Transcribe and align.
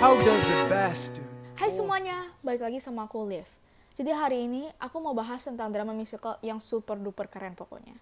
How 0.00 0.16
does 0.16 0.48
a 0.48 0.64
bastard? 0.64 1.28
Hai 1.60 1.68
semuanya, 1.68 2.32
balik 2.40 2.64
lagi 2.64 2.80
sama 2.80 3.04
aku 3.04 3.20
Liv. 3.28 3.44
Jadi 3.92 4.08
hari 4.16 4.48
ini 4.48 4.64
aku 4.80 4.96
mau 4.96 5.12
bahas 5.12 5.44
tentang 5.44 5.68
drama 5.68 5.92
musical 5.92 6.40
yang 6.40 6.56
super 6.56 6.96
duper 6.96 7.28
keren 7.28 7.52
pokoknya. 7.52 7.92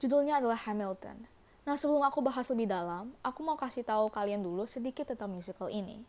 Judulnya 0.00 0.40
adalah 0.40 0.56
Hamilton. 0.56 1.28
Nah 1.68 1.76
sebelum 1.76 2.00
aku 2.00 2.24
bahas 2.24 2.48
lebih 2.48 2.72
dalam, 2.72 3.12
aku 3.20 3.44
mau 3.44 3.60
kasih 3.60 3.84
tahu 3.84 4.08
kalian 4.08 4.40
dulu 4.40 4.64
sedikit 4.64 5.04
tentang 5.04 5.36
musical 5.36 5.68
ini. 5.68 6.00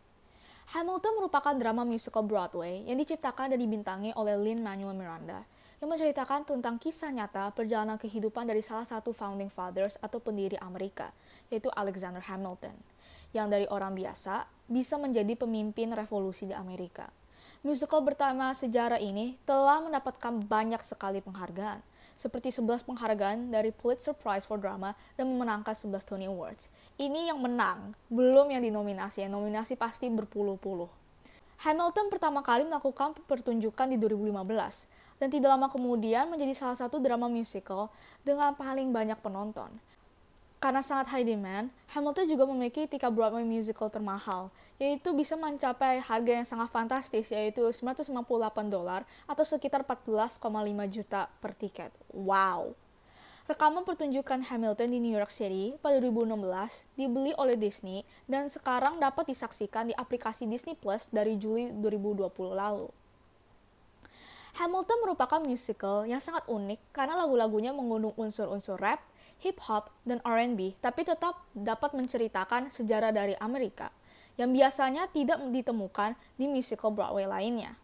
Hamilton 0.71 1.20
merupakan 1.20 1.52
drama 1.52 1.84
musical 1.84 2.24
Broadway 2.24 2.88
yang 2.88 2.96
diciptakan 2.96 3.52
dan 3.52 3.60
dibintangi 3.60 4.16
oleh 4.16 4.40
Lin-Manuel 4.40 4.96
Miranda 4.96 5.44
yang 5.84 5.92
menceritakan 5.92 6.48
tentang 6.48 6.80
kisah 6.80 7.12
nyata 7.12 7.52
perjalanan 7.52 8.00
kehidupan 8.00 8.48
dari 8.48 8.64
salah 8.64 8.88
satu 8.88 9.12
founding 9.12 9.52
fathers 9.52 10.00
atau 10.00 10.24
pendiri 10.24 10.56
Amerika, 10.64 11.12
yaitu 11.52 11.68
Alexander 11.76 12.24
Hamilton, 12.24 12.95
yang 13.36 13.52
dari 13.52 13.68
orang 13.68 13.92
biasa 13.92 14.48
bisa 14.66 14.96
menjadi 14.96 15.36
pemimpin 15.36 15.91
revolusi 15.91 16.48
di 16.48 16.55
Amerika. 16.55 17.12
Musical 17.62 18.02
pertama 18.05 18.54
sejarah 18.55 19.02
ini 19.02 19.36
telah 19.44 19.82
mendapatkan 19.82 20.40
banyak 20.46 20.80
sekali 20.86 21.20
penghargaan, 21.20 21.82
seperti 22.16 22.54
11 22.54 22.88
penghargaan 22.88 23.52
dari 23.52 23.76
Pulitzer 23.76 24.16
Prize 24.16 24.48
for 24.48 24.56
Drama 24.56 24.95
dan 25.20 25.28
memenangkan 25.28 25.76
11 25.76 26.08
Tony 26.08 26.32
Awards. 26.32 26.72
Ini 26.95 27.34
yang 27.34 27.44
menang, 27.44 27.98
belum 28.08 28.56
yang 28.56 28.64
dinominasi. 28.64 29.28
Yang 29.28 29.34
nominasi 29.36 29.73
pasti 29.76 30.08
berpuluh-puluh. 30.08 30.88
Hamilton 31.66 32.12
pertama 32.12 32.44
kali 32.44 32.67
melakukan 32.67 33.16
pertunjukan 33.26 33.88
di 33.88 33.98
2015 33.98 35.23
dan 35.23 35.28
tidak 35.31 35.56
lama 35.56 35.72
kemudian 35.72 36.28
menjadi 36.28 36.52
salah 36.52 36.76
satu 36.76 37.00
drama 37.00 37.31
musical 37.31 37.88
dengan 38.28 38.52
paling 38.54 38.92
banyak 38.92 39.16
penonton. 39.23 39.72
Karena 40.66 40.82
sangat 40.82 41.14
high 41.14 41.22
demand, 41.22 41.70
Hamilton 41.94 42.26
juga 42.26 42.50
memiliki 42.50 42.90
tiket 42.90 43.14
Broadway 43.14 43.46
musical 43.46 43.86
termahal, 43.86 44.50
yaitu 44.82 45.14
bisa 45.14 45.38
mencapai 45.38 46.02
harga 46.02 46.31
yang 46.42 46.42
sangat 46.42 46.73
fantastis, 46.73 47.30
yaitu 47.30 47.70
958 47.70 48.09
dolar 48.73 49.06
atau 49.30 49.45
sekitar 49.45 49.86
14,5 49.86 50.42
juta 50.89 51.30
per 51.38 51.54
tiket. 51.54 51.94
Wow! 52.09 52.73
Rekaman 53.45 53.86
pertunjukan 53.86 54.42
Hamilton 54.42 54.89
di 54.89 54.98
New 55.06 55.14
York 55.14 55.30
City 55.30 55.78
pada 55.86 56.02
2016 56.02 56.34
dibeli 56.98 57.38
oleh 57.38 57.61
Disney 57.61 58.02
dan 58.26 58.50
sekarang 58.50 58.98
dapat 58.98 59.30
disaksikan 59.30 59.86
di 59.86 59.94
aplikasi 59.94 60.50
Disney 60.50 60.73
Plus 60.73 61.14
dari 61.14 61.38
Juli 61.38 61.70
2020 61.78 62.26
lalu. 62.58 62.89
Hamilton 64.58 64.98
merupakan 65.04 65.44
musical 65.44 66.09
yang 66.09 66.23
sangat 66.23 66.42
unik 66.50 66.80
karena 66.89 67.22
lagu-lagunya 67.22 67.70
mengandung 67.70 68.16
unsur-unsur 68.17 68.80
rap, 68.80 69.04
hip 69.39 69.59
hop, 69.67 69.91
dan 70.08 70.22
R&B, 70.23 70.80
tapi 70.80 71.03
tetap 71.03 71.44
dapat 71.52 71.91
menceritakan 71.97 72.72
sejarah 72.72 73.11
dari 73.11 73.36
Amerika 73.39 73.92
yang 74.36 74.52
biasanya 74.52 75.08
tidak 75.11 75.39
ditemukan 75.52 76.16
di 76.36 76.45
musical 76.47 76.92
Broadway 76.92 77.27
lainnya. 77.27 77.80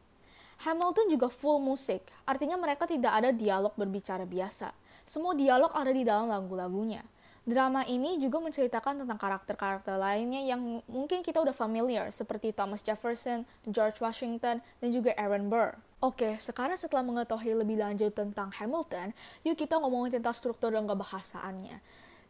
Hamilton 0.62 1.10
juga 1.10 1.28
full 1.32 1.58
musik, 1.58 2.06
artinya 2.28 2.54
mereka 2.60 2.86
tidak 2.86 3.18
ada 3.18 3.34
dialog 3.34 3.74
berbicara 3.74 4.30
biasa. 4.30 4.70
Semua 5.02 5.34
dialog 5.34 5.74
ada 5.74 5.90
di 5.90 6.06
dalam 6.06 6.30
lagu-lagunya. 6.30 7.02
Drama 7.42 7.82
ini 7.90 8.22
juga 8.22 8.38
menceritakan 8.38 9.02
tentang 9.02 9.18
karakter-karakter 9.18 9.98
lainnya 9.98 10.46
yang 10.46 10.86
mungkin 10.86 11.26
kita 11.26 11.42
udah 11.42 11.58
familiar, 11.58 12.06
seperti 12.14 12.54
Thomas 12.54 12.86
Jefferson, 12.86 13.50
George 13.66 13.98
Washington, 13.98 14.62
dan 14.62 14.90
juga 14.94 15.10
Aaron 15.18 15.50
Burr. 15.50 15.74
Oke, 16.06 16.38
sekarang 16.38 16.78
setelah 16.78 17.02
mengetahui 17.02 17.58
lebih 17.58 17.82
lanjut 17.82 18.14
tentang 18.14 18.54
Hamilton, 18.54 19.10
yuk 19.42 19.58
kita 19.58 19.82
ngomongin 19.82 20.22
tentang 20.22 20.38
struktur 20.38 20.70
dan 20.70 20.86
kebahasaannya. 20.86 21.82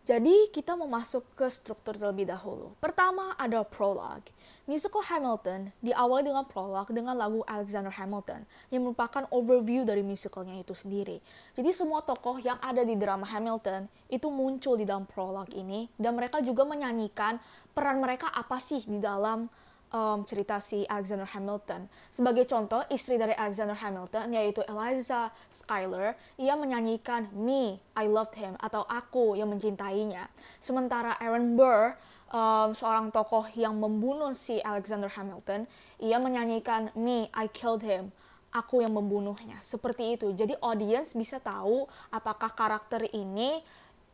Jadi 0.02 0.50
kita 0.50 0.74
mau 0.74 0.90
masuk 0.90 1.22
ke 1.38 1.46
struktur 1.54 1.94
terlebih 1.94 2.26
dahulu. 2.26 2.74
Pertama 2.82 3.38
ada 3.38 3.62
prologue. 3.62 4.34
Musical 4.66 5.06
Hamilton 5.06 5.70
diawali 5.78 6.26
dengan 6.26 6.42
prolog 6.50 6.90
dengan 6.90 7.14
lagu 7.14 7.46
Alexander 7.46 7.94
Hamilton 7.94 8.42
yang 8.74 8.82
merupakan 8.82 9.30
overview 9.30 9.86
dari 9.86 10.02
musicalnya 10.02 10.58
itu 10.58 10.74
sendiri. 10.74 11.22
Jadi 11.54 11.70
semua 11.70 12.02
tokoh 12.02 12.42
yang 12.42 12.58
ada 12.66 12.82
di 12.82 12.98
drama 12.98 13.30
Hamilton 13.30 13.86
itu 14.10 14.26
muncul 14.34 14.74
di 14.74 14.90
dalam 14.90 15.06
prolog 15.06 15.46
ini 15.54 15.86
dan 16.02 16.18
mereka 16.18 16.42
juga 16.42 16.66
menyanyikan 16.66 17.38
peran 17.78 18.02
mereka 18.02 18.34
apa 18.34 18.58
sih 18.58 18.82
di 18.82 18.98
dalam 18.98 19.54
um, 19.92 20.24
cerita 20.24 20.58
si 20.58 20.88
Alexander 20.88 21.28
Hamilton. 21.28 21.86
Sebagai 22.10 22.48
contoh, 22.48 22.82
istri 22.90 23.20
dari 23.20 23.36
Alexander 23.36 23.78
Hamilton 23.78 24.32
yaitu 24.34 24.64
Eliza 24.66 25.30
Schuyler, 25.52 26.16
ia 26.40 26.56
menyanyikan 26.56 27.30
Me, 27.36 27.78
I 27.94 28.06
Loved 28.08 28.36
Him 28.40 28.56
atau 28.58 28.88
Aku 28.88 29.36
yang 29.38 29.52
mencintainya. 29.52 30.32
Sementara 30.58 31.20
Aaron 31.20 31.54
Burr, 31.60 31.96
um, 32.32 32.72
seorang 32.72 33.12
tokoh 33.12 33.46
yang 33.54 33.76
membunuh 33.78 34.32
si 34.34 34.58
Alexander 34.64 35.12
Hamilton, 35.12 35.68
ia 36.00 36.18
menyanyikan 36.18 36.90
Me, 36.98 37.28
I 37.36 37.46
Killed 37.52 37.84
Him. 37.84 38.10
Aku 38.52 38.84
yang 38.84 38.92
membunuhnya. 38.92 39.64
Seperti 39.64 40.20
itu. 40.20 40.36
Jadi 40.36 40.60
audience 40.60 41.16
bisa 41.16 41.40
tahu 41.40 41.88
apakah 42.12 42.52
karakter 42.52 43.08
ini 43.16 43.64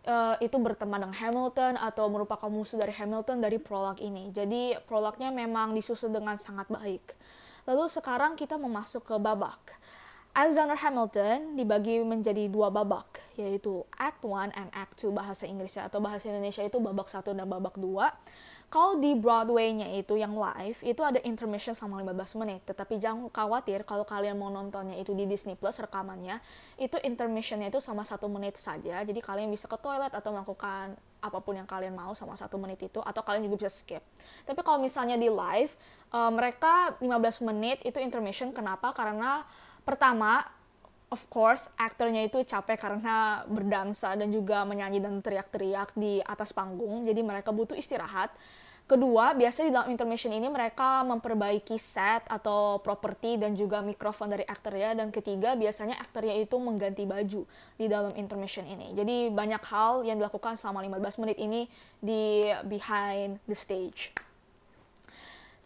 uh, 0.07 0.35
itu 0.39 0.55
berteman 0.57 1.03
dengan 1.03 1.17
Hamilton 1.19 1.75
atau 1.77 2.07
merupakan 2.07 2.47
musuh 2.47 2.79
dari 2.79 2.95
Hamilton 2.95 3.43
dari 3.43 3.59
prolog 3.59 3.99
ini. 3.99 4.31
Jadi 4.31 4.79
prolognya 4.87 5.29
memang 5.29 5.75
disusun 5.75 6.15
dengan 6.15 6.39
sangat 6.39 6.71
baik. 6.71 7.13
Lalu 7.67 7.91
sekarang 7.91 8.39
kita 8.39 8.55
memasuk 8.55 9.03
ke 9.03 9.15
babak. 9.19 9.75
Alexander 10.37 10.77
Hamilton 10.77 11.57
dibagi 11.57 11.97
menjadi 12.05 12.45
dua 12.45 12.69
babak, 12.69 13.25
yaitu 13.41 13.81
Act 13.97 14.21
1 14.21 14.53
and 14.53 14.69
Act 14.69 14.93
2 15.01 15.09
bahasa 15.09 15.49
Inggrisnya 15.49 15.89
atau 15.89 15.97
bahasa 15.97 16.29
Indonesia 16.29 16.61
itu 16.61 16.77
babak 16.77 17.09
1 17.09 17.33
dan 17.33 17.49
babak 17.49 17.73
2. 17.73 17.89
Kalau 18.67 18.99
di 18.99 19.15
Broadway-nya 19.15 19.95
itu 19.95 20.19
yang 20.19 20.35
live, 20.35 20.75
itu 20.83 20.99
ada 20.99 21.23
intermission 21.23 21.71
sama 21.71 22.03
15 22.03 22.35
menit. 22.35 22.67
Tetapi 22.67 22.99
jangan 22.99 23.31
khawatir 23.31 23.87
kalau 23.87 24.03
kalian 24.03 24.35
mau 24.35 24.51
nontonnya 24.51 24.99
itu 24.99 25.15
di 25.15 25.23
Disney 25.23 25.55
Plus 25.55 25.79
rekamannya, 25.79 26.43
itu 26.75 26.99
intermissionnya 26.99 27.71
itu 27.71 27.79
sama 27.79 28.03
satu 28.03 28.27
menit 28.27 28.59
saja. 28.59 29.07
Jadi 29.07 29.23
kalian 29.23 29.47
bisa 29.47 29.71
ke 29.71 29.79
toilet 29.79 30.11
atau 30.11 30.35
melakukan 30.35 30.99
apa 31.23 31.39
pun 31.39 31.55
yang 31.55 31.63
kalian 31.63 31.95
mau 31.95 32.11
sama 32.11 32.35
satu 32.35 32.59
menit 32.59 32.83
itu, 32.83 32.99
atau 32.99 33.23
kalian 33.23 33.47
juga 33.47 33.63
bisa 33.63 33.71
skip. 33.71 34.03
Tapi 34.43 34.59
kalau 34.59 34.83
misalnya 34.83 35.15
di 35.15 35.31
live, 35.31 35.71
uh, 36.11 36.27
mereka 36.27 36.99
15 36.99 37.47
menit 37.47 37.79
itu 37.87 38.03
intermission. 38.03 38.51
Kenapa? 38.51 38.91
Karena 38.91 39.47
pertama 39.87 40.43
of 41.07 41.23
course 41.31 41.71
aktornya 41.79 42.27
itu 42.27 42.43
capek 42.43 42.77
karena 42.79 43.43
berdansa 43.47 44.15
dan 44.19 44.27
juga 44.27 44.67
menyanyi 44.67 44.99
dan 44.99 45.23
teriak-teriak 45.23 45.95
di 45.95 46.19
atas 46.23 46.51
panggung. 46.51 47.07
Jadi 47.07 47.21
mereka 47.23 47.55
butuh 47.55 47.75
istirahat. 47.75 48.31
Kedua 48.87 49.35
biasanya 49.35 49.67
di 49.67 49.75
dalam 49.75 49.89
intermission 49.91 50.31
ini 50.31 50.47
mereka 50.47 51.03
memperbaiki 51.03 51.75
set 51.75 52.23
atau 52.31 52.79
properti 52.79 53.35
dan 53.35 53.51
juga 53.51 53.83
mikrofon 53.83 54.31
dari 54.31 54.47
aktornya. 54.47 54.95
Dan 54.95 55.11
ketiga 55.11 55.59
biasanya 55.59 55.99
aktornya 55.99 56.39
itu 56.39 56.55
mengganti 56.55 57.03
baju 57.03 57.43
di 57.75 57.85
dalam 57.91 58.15
intermission 58.15 58.63
ini. 58.63 58.95
Jadi 58.95 59.27
banyak 59.27 59.59
hal 59.67 60.07
yang 60.07 60.15
dilakukan 60.15 60.55
selama 60.55 60.87
15 60.87 61.19
menit 61.19 61.35
ini 61.35 61.61
di 61.99 62.47
behind 62.63 63.43
the 63.43 63.55
stage 63.59 64.15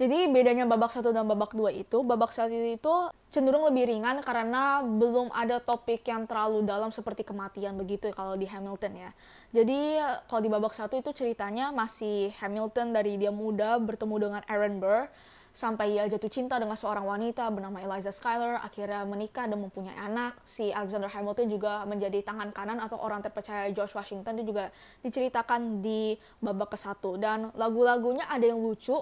jadi 0.01 0.25
bedanya 0.33 0.65
babak 0.65 0.89
satu 0.89 1.13
dan 1.13 1.29
babak 1.29 1.53
dua 1.53 1.69
itu, 1.69 2.01
babak 2.01 2.33
satu 2.33 2.49
itu 2.49 2.93
cenderung 3.29 3.69
lebih 3.69 3.85
ringan 3.85 4.17
karena 4.25 4.81
belum 4.81 5.29
ada 5.29 5.61
topik 5.61 6.01
yang 6.09 6.25
terlalu 6.25 6.65
dalam 6.65 6.89
seperti 6.89 7.21
kematian 7.21 7.77
begitu 7.77 8.09
kalau 8.09 8.33
di 8.33 8.49
Hamilton 8.49 8.97
ya. 8.97 9.11
Jadi 9.53 10.01
kalau 10.25 10.41
di 10.41 10.49
babak 10.49 10.73
satu 10.73 10.97
itu 10.97 11.13
ceritanya 11.13 11.69
masih 11.69 12.33
Hamilton 12.41 12.97
dari 12.97 13.21
dia 13.21 13.29
muda 13.29 13.77
bertemu 13.77 14.15
dengan 14.17 14.41
Aaron 14.49 14.81
Burr 14.81 15.05
sampai 15.53 15.99
ia 15.99 16.09
jatuh 16.09 16.31
cinta 16.31 16.57
dengan 16.57 16.79
seorang 16.79 17.05
wanita 17.05 17.45
bernama 17.53 17.77
Eliza 17.77 18.09
Schuyler, 18.09 18.57
akhirnya 18.57 19.05
menikah 19.05 19.45
dan 19.45 19.59
mempunyai 19.61 20.01
anak. 20.01 20.39
Si 20.47 20.73
Alexander 20.73 21.13
Hamilton 21.13 21.45
juga 21.45 21.85
menjadi 21.85 22.25
tangan 22.25 22.49
kanan 22.49 22.81
atau 22.81 22.97
orang 22.97 23.21
terpercaya 23.21 23.69
George 23.69 23.93
Washington 23.93 24.41
itu 24.41 24.49
juga 24.49 24.73
diceritakan 25.05 25.85
di 25.85 26.15
babak 26.41 26.73
ke 26.73 26.77
satu 26.79 27.21
dan 27.21 27.53
lagu-lagunya 27.53 28.25
ada 28.31 28.47
yang 28.47 28.63
lucu, 28.63 28.95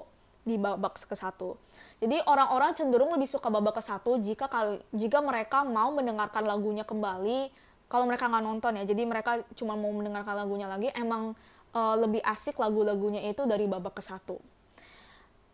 di 0.44 0.56
babak 0.56 0.98
ke 0.98 1.16
satu. 1.16 1.60
Jadi 2.00 2.24
orang-orang 2.24 2.72
cenderung 2.74 3.12
lebih 3.12 3.28
suka 3.28 3.52
babak 3.52 3.80
ke 3.80 3.84
satu 3.84 4.18
jika 4.20 4.48
kal 4.48 4.80
jika 4.96 5.20
mereka 5.20 5.68
mau 5.68 5.92
mendengarkan 5.92 6.48
lagunya 6.48 6.88
kembali. 6.88 7.52
Kalau 7.90 8.06
mereka 8.06 8.30
nggak 8.30 8.44
nonton 8.46 8.78
ya, 8.78 8.84
jadi 8.86 9.02
mereka 9.02 9.42
cuma 9.58 9.74
mau 9.74 9.90
mendengarkan 9.90 10.38
lagunya 10.38 10.70
lagi. 10.70 10.94
Emang 10.94 11.34
uh, 11.74 11.96
lebih 11.98 12.22
asik 12.22 12.62
lagu-lagunya 12.62 13.26
itu 13.26 13.50
dari 13.50 13.66
babak 13.66 13.98
ke 13.98 14.04
satu. 14.06 14.38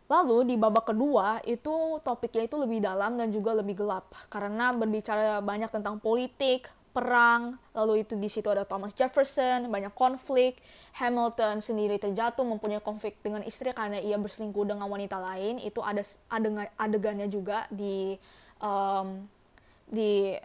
Lalu 0.05 0.53
di 0.53 0.55
babak 0.59 0.93
kedua 0.93 1.41
itu 1.49 1.97
topiknya 2.05 2.45
itu 2.45 2.55
lebih 2.61 2.77
dalam 2.77 3.17
dan 3.17 3.33
juga 3.33 3.57
lebih 3.57 3.81
gelap 3.81 4.13
karena 4.29 4.69
berbicara 4.69 5.41
banyak 5.41 5.73
tentang 5.73 5.97
politik, 5.97 6.69
perang, 6.95 7.59
lalu 7.75 8.07
itu 8.07 8.15
di 8.15 8.31
situ 8.31 8.47
ada 8.47 8.63
Thomas 8.63 8.95
Jefferson, 8.95 9.67
banyak 9.67 9.91
konflik, 9.91 10.63
Hamilton 10.95 11.59
sendiri 11.59 11.99
terjatuh 11.99 12.47
mempunyai 12.47 12.79
konflik 12.79 13.19
dengan 13.19 13.43
istri 13.43 13.75
karena 13.75 13.99
ia 13.99 14.15
berselingkuh 14.15 14.63
dengan 14.63 14.87
wanita 14.87 15.19
lain, 15.19 15.59
itu 15.59 15.83
ada 15.83 15.99
adegan 16.31 16.71
adegannya 16.79 17.27
juga 17.27 17.67
di 17.67 18.15
um, 18.63 19.27
di 19.91 20.39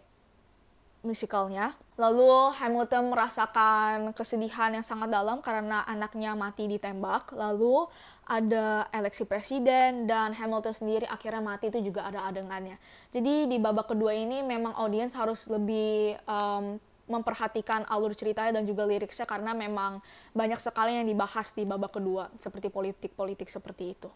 musikalnya. 1.00 1.72
Lalu 2.00 2.56
Hamilton 2.56 3.12
merasakan 3.12 4.16
kesedihan 4.16 4.72
yang 4.72 4.84
sangat 4.84 5.12
dalam 5.12 5.44
karena 5.44 5.84
anaknya 5.84 6.32
mati 6.32 6.64
ditembak. 6.64 7.36
Lalu 7.36 7.88
ada 8.24 8.88
eleksi 8.88 9.28
presiden 9.28 10.08
dan 10.08 10.32
Hamilton 10.32 10.72
sendiri 10.72 11.04
akhirnya 11.04 11.44
mati 11.44 11.68
itu 11.68 11.92
juga 11.92 12.08
ada 12.08 12.24
adegannya. 12.24 12.80
Jadi 13.12 13.48
di 13.48 13.56
babak 13.60 13.92
kedua 13.92 14.16
ini 14.16 14.40
memang 14.40 14.72
audiens 14.80 15.12
harus 15.12 15.44
lebih 15.52 16.16
um, 16.24 16.80
memperhatikan 17.10 17.84
alur 17.90 18.14
ceritanya 18.14 18.62
dan 18.62 18.64
juga 18.64 18.86
liriknya 18.86 19.26
karena 19.26 19.50
memang 19.50 19.98
banyak 20.30 20.62
sekali 20.62 20.94
yang 20.94 21.10
dibahas 21.10 21.50
di 21.52 21.66
babak 21.66 21.98
kedua 21.98 22.30
seperti 22.38 22.70
politik-politik 22.70 23.50
seperti 23.50 23.98
itu. 23.98 24.08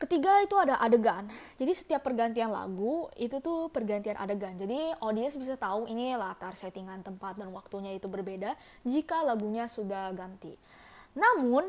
Ketiga 0.00 0.40
itu 0.40 0.56
ada 0.56 0.80
adegan. 0.80 1.28
Jadi 1.60 1.76
setiap 1.76 2.00
pergantian 2.00 2.48
lagu 2.48 3.12
itu 3.20 3.36
tuh 3.44 3.68
pergantian 3.68 4.16
adegan. 4.16 4.56
Jadi 4.56 4.96
audiens 4.96 5.36
bisa 5.36 5.60
tahu 5.60 5.84
ini 5.92 6.16
latar 6.16 6.56
settingan 6.56 7.04
tempat 7.04 7.36
dan 7.36 7.52
waktunya 7.52 7.92
itu 7.92 8.08
berbeda 8.08 8.56
jika 8.88 9.20
lagunya 9.20 9.68
sudah 9.68 10.08
ganti. 10.16 10.56
Namun 11.12 11.68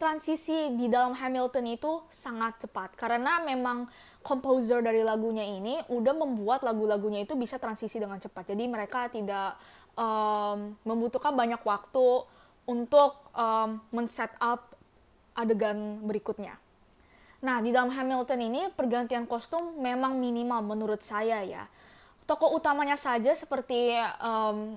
transisi 0.00 0.72
di 0.72 0.88
dalam 0.88 1.12
Hamilton 1.12 1.66
itu 1.68 2.00
sangat 2.08 2.64
cepat 2.64 2.96
karena 2.96 3.44
memang 3.44 3.88
komposer 4.24 4.80
dari 4.80 5.04
lagunya 5.04 5.44
ini 5.44 5.76
udah 5.92 6.16
membuat 6.16 6.64
lagu-lagunya 6.64 7.28
itu 7.28 7.36
bisa 7.36 7.60
transisi 7.60 8.00
dengan 8.00 8.16
cepat. 8.16 8.56
Jadi 8.56 8.64
mereka 8.72 9.12
tidak 9.12 9.52
um, 10.00 10.72
membutuhkan 10.80 11.36
banyak 11.36 11.60
waktu 11.60 12.24
untuk 12.64 13.20
um, 13.36 13.84
men-set 13.92 14.32
up 14.40 14.72
adegan 15.36 16.00
berikutnya. 16.08 16.56
Nah, 17.44 17.60
di 17.60 17.72
dalam 17.72 17.92
Hamilton 17.92 18.40
ini 18.40 18.62
pergantian 18.72 19.28
kostum 19.28 19.76
memang 19.76 20.16
minimal 20.16 20.64
menurut 20.64 21.04
saya 21.04 21.44
ya. 21.44 21.68
Tokoh 22.24 22.58
utamanya 22.58 22.98
saja 22.98 23.36
seperti 23.36 23.94
um, 24.18 24.74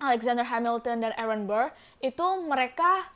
Alexander 0.00 0.42
Hamilton 0.42 1.06
dan 1.06 1.12
Aaron 1.14 1.46
Burr 1.46 1.70
itu 2.02 2.26
mereka 2.44 3.06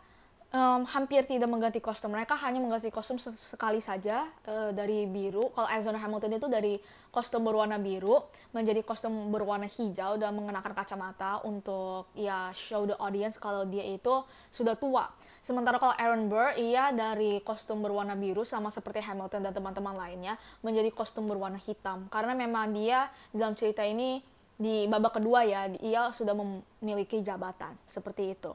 um, 0.53 0.85
hampir 0.89 1.25
tidak 1.29 1.49
mengganti 1.49 1.81
kostum. 1.81 2.13
Mereka 2.13 2.37
hanya 2.41 2.61
mengganti 2.61 2.89
kostum 2.89 3.21
sekali 3.21 3.81
saja 3.85 4.29
uh, 4.49 4.71
dari 4.73 5.05
biru. 5.05 5.53
Kalau 5.53 5.69
Alexander 5.69 6.01
Hamilton 6.01 6.33
itu 6.37 6.49
dari 6.49 6.75
kostum 7.09 7.45
berwarna 7.45 7.81
biru 7.81 8.21
menjadi 8.53 8.85
kostum 8.85 9.33
berwarna 9.33 9.65
hijau 9.69 10.21
dan 10.21 10.37
mengenakan 10.37 10.73
kacamata 10.77 11.41
untuk 11.45 12.13
ya 12.13 12.53
show 12.53 12.85
the 12.85 12.97
audience 13.01 13.41
kalau 13.41 13.65
dia 13.65 13.85
itu 13.85 14.25
sudah 14.53 14.77
tua. 14.77 15.09
Sementara 15.41 15.81
kalau 15.81 15.97
Aaron 15.97 16.29
Burr 16.29 16.57
ia 16.61 16.93
dari 16.93 17.41
kostum 17.41 17.81
berwarna 17.81 18.17
biru 18.17 18.45
sama 18.45 18.69
seperti 18.69 19.01
Hamilton 19.01 19.41
dan 19.49 19.53
teman-teman 19.57 19.97
lainnya 19.97 20.37
menjadi 20.61 20.93
kostum 20.93 21.29
berwarna 21.29 21.61
hitam 21.61 22.09
karena 22.13 22.37
memang 22.37 22.73
dia 22.77 23.09
dalam 23.33 23.57
cerita 23.57 23.85
ini 23.85 24.21
di 24.59 24.91
babak 24.91 25.23
kedua 25.23 25.47
ya 25.47 25.71
ia 25.79 26.11
sudah 26.11 26.35
memiliki 26.35 27.23
jabatan 27.23 27.79
seperti 27.87 28.35
itu. 28.35 28.53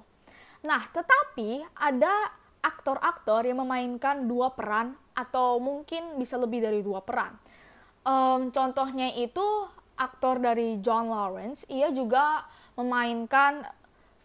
Nah, 0.64 0.82
tetapi 0.96 1.60
ada 1.76 2.32
aktor-aktor 2.64 3.44
yang 3.44 3.60
memainkan 3.60 4.24
dua 4.24 4.56
peran 4.56 4.96
atau 5.12 5.60
mungkin 5.60 6.16
bisa 6.16 6.40
lebih 6.40 6.64
dari 6.64 6.80
dua 6.80 7.04
peran. 7.04 7.36
Um, 8.08 8.52
contohnya 8.56 9.12
itu 9.12 9.44
aktor 10.00 10.40
dari 10.40 10.80
John 10.80 11.12
Lawrence, 11.12 11.68
ia 11.68 11.92
juga 11.92 12.48
memainkan 12.80 13.68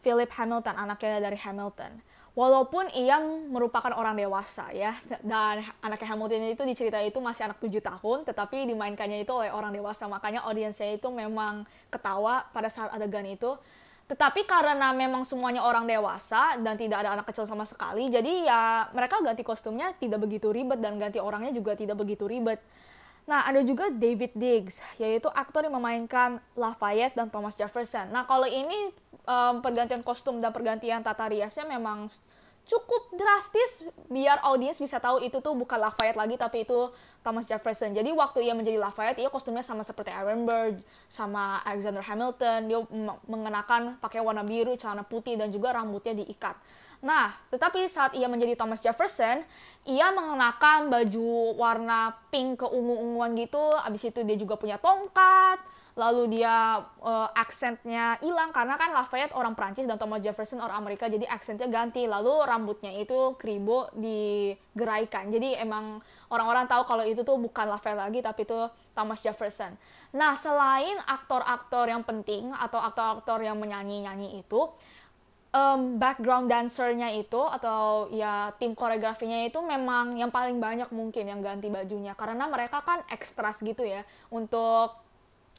Philip 0.00 0.31
Hamilton, 0.31 0.79
anaknya 0.79 1.19
dari 1.19 1.38
Hamilton. 1.38 1.93
Walaupun 2.38 2.87
ia 2.94 3.19
merupakan 3.50 3.90
orang 3.99 4.14
dewasa 4.14 4.70
ya, 4.70 4.94
dan 5.26 5.67
anaknya 5.82 6.14
Hamilton 6.14 6.55
itu 6.55 6.62
di 6.62 6.75
cerita 6.79 7.02
itu 7.02 7.19
masih 7.19 7.50
anak 7.50 7.58
7 7.58 7.82
tahun, 7.82 8.19
tetapi 8.31 8.62
dimainkannya 8.62 9.26
itu 9.26 9.35
oleh 9.35 9.50
orang 9.50 9.75
dewasa, 9.75 10.06
makanya 10.06 10.46
audiensnya 10.46 10.94
itu 10.94 11.11
memang 11.11 11.67
ketawa 11.90 12.46
pada 12.55 12.70
saat 12.70 12.94
adegan 12.94 13.26
itu 13.26 13.58
tetapi 14.08 14.49
karena 14.49 14.90
memang 14.96 15.22
semuanya 15.22 15.60
orang 15.62 15.84
dewasa 15.84 16.56
dan 16.64 16.81
tidak 16.81 17.05
ada 17.05 17.12
anak 17.14 17.28
kecil 17.28 17.44
sama 17.44 17.69
sekali, 17.69 18.08
jadi 18.08 18.49
ya 18.49 18.60
mereka 18.96 19.20
ganti 19.20 19.44
kostumnya 19.44 19.93
tidak 20.00 20.25
begitu 20.25 20.49
ribet 20.49 20.81
dan 20.81 20.96
ganti 20.96 21.20
orangnya 21.20 21.52
juga 21.52 21.76
tidak 21.76 22.00
begitu 22.00 22.25
ribet. 22.25 22.58
Nah, 23.28 23.44
ada 23.44 23.60
juga 23.60 23.93
David 23.93 24.32
Diggs, 24.32 24.81
yaitu 24.96 25.28
aktor 25.28 25.60
yang 25.69 25.76
memainkan 25.76 26.40
Lafayette 26.56 27.12
dan 27.12 27.28
Thomas 27.28 27.52
Jefferson. 27.60 28.08
Nah, 28.08 28.25
kalau 28.25 28.49
ini 28.49 28.88
um, 29.28 29.60
pergantian 29.60 30.00
kostum 30.00 30.40
dan 30.40 30.49
pergantian 30.49 31.04
tata 31.04 31.28
riasnya 31.28 31.69
memang 31.69 32.08
cukup 32.69 33.17
drastis 33.17 33.88
biar 34.12 34.44
audiens 34.44 34.76
bisa 34.76 35.00
tahu 35.00 35.25
itu 35.25 35.41
tuh 35.41 35.56
bukan 35.56 35.81
Lafayette 35.81 36.20
lagi 36.20 36.37
tapi 36.37 36.69
itu 36.69 36.93
Thomas 37.25 37.49
Jefferson. 37.49 37.97
Jadi 37.97 38.12
waktu 38.12 38.44
ia 38.44 38.53
menjadi 38.53 38.76
Lafayette, 38.76 39.25
ia 39.25 39.32
kostumnya 39.32 39.65
sama 39.65 39.81
seperti 39.81 40.12
Aaron 40.12 40.44
Burr, 40.44 40.76
sama 41.09 41.65
Alexander 41.65 42.05
Hamilton. 42.05 42.61
Dia 42.69 42.79
mengenakan 43.25 43.97
pakai 44.00 44.20
warna 44.20 44.44
biru, 44.44 44.76
celana 44.76 45.03
putih 45.05 45.41
dan 45.41 45.49
juga 45.49 45.73
rambutnya 45.73 46.12
diikat. 46.12 46.56
Nah, 46.99 47.31
tetapi 47.55 47.87
saat 47.87 48.12
ia 48.19 48.26
menjadi 48.26 48.59
Thomas 48.59 48.82
Jefferson, 48.82 49.47
ia 49.87 50.11
mengenakan 50.11 50.91
baju 50.91 51.55
warna 51.55 52.17
pink 52.32 52.64
keungu-unguan 52.67 53.38
gitu. 53.38 53.61
Abis 53.87 54.11
itu 54.11 54.21
dia 54.26 54.35
juga 54.35 54.59
punya 54.59 54.82
tongkat, 54.82 55.62
lalu 55.99 56.39
dia 56.39 56.79
uh, 57.03 57.29
aksennya 57.35 58.23
hilang 58.23 58.55
karena 58.55 58.79
kan 58.79 58.95
Lafayette 58.95 59.35
orang 59.35 59.59
Prancis 59.59 59.83
dan 59.83 59.99
Thomas 59.99 60.23
Jefferson 60.23 60.62
orang 60.62 60.79
Amerika 60.87 61.11
jadi 61.11 61.27
aksennya 61.27 61.67
ganti. 61.67 62.06
Lalu 62.06 62.47
rambutnya 62.47 62.95
itu 62.95 63.35
kribo 63.35 63.91
digeraikan. 63.99 65.35
Jadi 65.35 65.59
emang 65.59 65.99
orang-orang 66.31 66.71
tahu 66.71 66.87
kalau 66.87 67.03
itu 67.03 67.27
tuh 67.27 67.35
bukan 67.43 67.67
Lafayette 67.67 67.99
lagi 67.99 68.23
tapi 68.23 68.47
itu 68.47 68.71
Thomas 68.95 69.19
Jefferson. 69.27 69.75
Nah 70.15 70.39
selain 70.39 71.03
aktor-aktor 71.03 71.91
yang 71.91 72.06
penting 72.06 72.55
atau 72.55 72.79
aktor-aktor 72.79 73.43
yang 73.43 73.59
menyanyi-nyanyi 73.59 74.39
itu 74.39 74.71
um, 75.50 75.99
background 75.99 76.47
dancernya 76.47 77.11
itu 77.19 77.43
atau 77.43 78.06
ya 78.15 78.55
tim 78.55 78.79
koreografinya 78.79 79.43
itu 79.43 79.59
memang 79.59 80.15
yang 80.15 80.31
paling 80.31 80.62
banyak 80.62 80.95
mungkin 80.95 81.27
yang 81.27 81.43
ganti 81.43 81.67
bajunya. 81.75 82.15
Karena 82.15 82.47
mereka 82.47 82.87
kan 82.87 83.03
ekstras 83.11 83.67
gitu 83.67 83.83
ya 83.83 84.06
untuk 84.31 85.07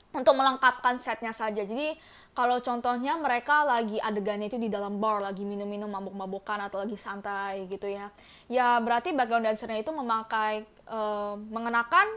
untuk 0.10 0.34
melengkapkan 0.34 0.98
setnya 0.98 1.30
saja. 1.30 1.62
Jadi 1.62 1.94
kalau 2.34 2.62
contohnya 2.64 3.20
mereka 3.20 3.68
lagi 3.68 4.00
adegannya 4.00 4.50
itu 4.50 4.58
di 4.58 4.72
dalam 4.72 4.98
bar, 4.98 5.22
lagi 5.22 5.44
minum-minum 5.46 5.90
mabuk-mabukan 5.90 6.72
atau 6.72 6.82
lagi 6.82 6.98
santai 6.98 7.68
gitu 7.70 7.86
ya. 7.90 8.10
Ya 8.50 8.80
berarti 8.82 9.14
background 9.14 9.46
dancernya 9.46 9.84
itu 9.84 9.92
memakai 9.94 10.66
uh, 10.90 11.36
mengenakan 11.38 12.08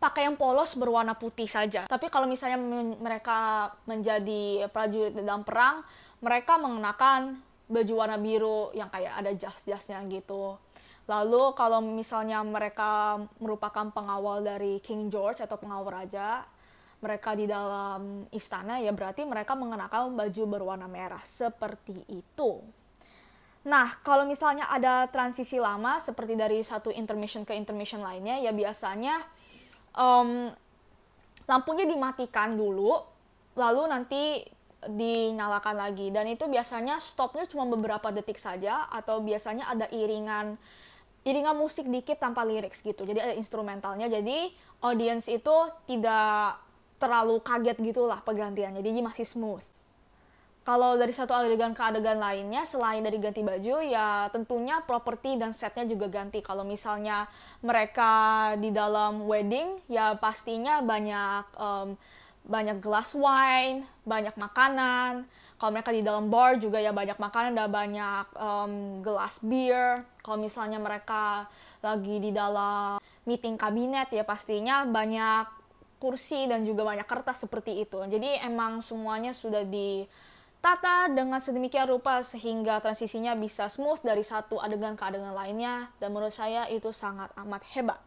pakaian 0.00 0.34
polos 0.34 0.74
berwarna 0.74 1.14
putih 1.14 1.46
saja. 1.46 1.84
Tapi 1.84 2.08
kalau 2.08 2.24
misalnya 2.24 2.56
men 2.56 2.96
mereka 2.98 3.70
menjadi 3.84 4.66
prajurit 4.72 5.12
dalam 5.12 5.44
perang, 5.44 5.84
mereka 6.24 6.56
mengenakan 6.56 7.38
baju 7.70 7.94
warna 7.94 8.18
biru 8.18 8.74
yang 8.74 8.90
kayak 8.90 9.12
ada 9.14 9.30
jas-jasnya 9.36 10.02
gitu. 10.10 10.58
Lalu 11.06 11.54
kalau 11.54 11.84
misalnya 11.84 12.42
mereka 12.42 13.20
merupakan 13.38 13.92
pengawal 13.92 14.42
dari 14.42 14.82
King 14.82 15.10
George 15.12 15.42
atau 15.42 15.58
pengawal 15.58 16.02
raja, 16.02 16.42
mereka 17.00 17.32
di 17.32 17.48
dalam 17.48 18.28
istana 18.28 18.76
ya 18.76 18.92
berarti 18.92 19.24
mereka 19.24 19.56
mengenakan 19.56 20.16
baju 20.16 20.42
berwarna 20.44 20.88
merah. 20.88 21.20
Seperti 21.24 22.04
itu. 22.12 22.60
Nah, 23.60 23.92
kalau 24.00 24.24
misalnya 24.24 24.68
ada 24.72 25.04
transisi 25.12 25.60
lama 25.60 26.00
seperti 26.00 26.32
dari 26.32 26.64
satu 26.64 26.88
intermission 26.88 27.44
ke 27.44 27.52
intermission 27.52 28.00
lainnya 28.00 28.40
ya 28.40 28.56
biasanya 28.56 29.20
um, 29.96 30.48
lampunya 31.44 31.84
dimatikan 31.84 32.56
dulu 32.56 32.96
lalu 33.56 33.82
nanti 33.88 34.44
dinyalakan 34.80 35.76
lagi. 35.76 36.08
Dan 36.08 36.32
itu 36.32 36.48
biasanya 36.48 36.96
stopnya 37.00 37.44
cuma 37.48 37.68
beberapa 37.68 38.08
detik 38.08 38.40
saja 38.40 38.88
atau 38.88 39.20
biasanya 39.20 39.68
ada 39.68 39.86
iringan 39.92 40.56
iringan 41.20 41.52
musik 41.52 41.84
dikit 41.84 42.16
tanpa 42.16 42.48
lirik 42.48 42.72
gitu. 42.72 43.04
Jadi 43.04 43.20
ada 43.20 43.34
instrumentalnya. 43.36 44.08
Jadi 44.08 44.52
audience 44.80 45.28
itu 45.28 45.56
tidak 45.84 46.69
terlalu 47.00 47.40
kaget 47.40 47.80
gitulah 47.80 48.20
pergantiannya 48.20 48.84
jadi 48.84 49.00
masih 49.00 49.24
smooth. 49.24 49.64
Kalau 50.60 50.94
dari 51.00 51.10
satu 51.10 51.32
adegan 51.32 51.72
ke 51.72 51.80
adegan 51.80 52.20
lainnya 52.20 52.68
selain 52.68 53.00
dari 53.00 53.16
ganti 53.16 53.40
baju 53.40 53.80
ya 53.80 54.28
tentunya 54.28 54.84
properti 54.84 55.40
dan 55.40 55.56
setnya 55.56 55.88
juga 55.88 56.12
ganti. 56.12 56.44
Kalau 56.44 56.62
misalnya 56.68 57.26
mereka 57.64 58.12
di 58.60 58.68
dalam 58.68 59.24
wedding 59.24 59.80
ya 59.88 60.14
pastinya 60.20 60.84
banyak 60.84 61.44
um, 61.56 61.96
banyak 62.44 62.76
gelas 62.84 63.16
wine 63.16 63.88
banyak 64.04 64.36
makanan. 64.36 65.24
Kalau 65.56 65.70
mereka 65.72 65.96
di 65.96 66.04
dalam 66.04 66.28
bar 66.28 66.60
juga 66.60 66.76
ya 66.76 66.92
banyak 66.92 67.16
makanan 67.16 67.56
dan 67.56 67.68
banyak 67.72 68.26
um, 68.36 68.72
gelas 69.00 69.40
beer. 69.40 70.04
Kalau 70.20 70.36
misalnya 70.36 70.76
mereka 70.76 71.48
lagi 71.80 72.20
di 72.20 72.30
dalam 72.36 73.00
meeting 73.24 73.56
kabinet 73.56 74.12
ya 74.12 74.28
pastinya 74.28 74.84
banyak 74.84 75.59
kursi 76.00 76.48
dan 76.48 76.64
juga 76.64 76.82
banyak 76.82 77.04
kertas 77.04 77.44
seperti 77.44 77.84
itu. 77.84 78.00
Jadi 78.00 78.40
emang 78.40 78.80
semuanya 78.80 79.36
sudah 79.36 79.62
ditata 79.68 81.12
dengan 81.12 81.36
sedemikian 81.38 81.86
rupa 81.92 82.24
sehingga 82.24 82.80
transisinya 82.80 83.36
bisa 83.36 83.68
smooth 83.68 84.00
dari 84.00 84.24
satu 84.24 84.56
adegan 84.56 84.96
ke 84.96 85.04
adegan 85.04 85.36
lainnya 85.36 85.92
dan 86.00 86.10
menurut 86.10 86.32
saya 86.32 86.64
itu 86.72 86.88
sangat 86.90 87.28
amat 87.36 87.62
hebat. 87.76 88.00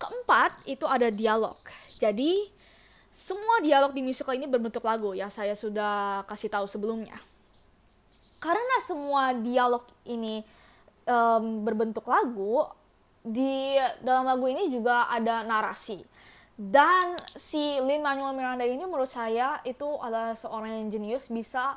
Keempat, 0.00 0.64
itu 0.64 0.88
ada 0.88 1.12
dialog. 1.12 1.60
Jadi 2.00 2.50
semua 3.14 3.62
dialog 3.62 3.94
di 3.94 4.02
musical 4.02 4.34
ini 4.34 4.50
berbentuk 4.50 4.82
lagu 4.82 5.14
ya 5.14 5.30
saya 5.30 5.54
sudah 5.54 6.24
kasih 6.26 6.50
tahu 6.50 6.66
sebelumnya. 6.66 7.14
Karena 8.42 8.76
semua 8.82 9.36
dialog 9.36 9.86
ini 10.04 10.44
um, 11.08 11.64
berbentuk 11.64 12.04
lagu, 12.04 12.64
di 13.24 13.80
dalam 14.04 14.28
lagu 14.28 14.44
ini 14.44 14.68
juga 14.68 15.08
ada 15.08 15.40
narasi. 15.40 16.04
Dan 16.54 17.18
si 17.34 17.82
Lin 17.82 17.98
Manuel 17.98 18.38
Miranda 18.38 18.62
ini 18.62 18.86
menurut 18.86 19.10
saya 19.10 19.58
itu 19.66 19.98
adalah 19.98 20.38
seorang 20.38 20.70
yang 20.70 20.86
jenius 20.86 21.26
bisa 21.26 21.74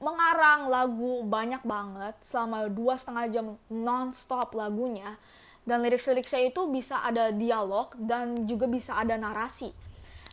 mengarang 0.00 0.72
lagu 0.72 1.22
banyak 1.22 1.62
banget 1.62 2.16
selama 2.24 2.66
dua 2.72 2.96
setengah 2.96 3.26
jam 3.28 3.46
non-stop 3.68 4.56
lagunya. 4.56 5.20
Dan 5.62 5.84
lirik-liriknya 5.84 6.50
itu 6.50 6.66
bisa 6.72 7.06
ada 7.06 7.30
dialog 7.30 7.94
dan 7.94 8.48
juga 8.50 8.66
bisa 8.66 8.98
ada 8.98 9.14
narasi. 9.14 9.70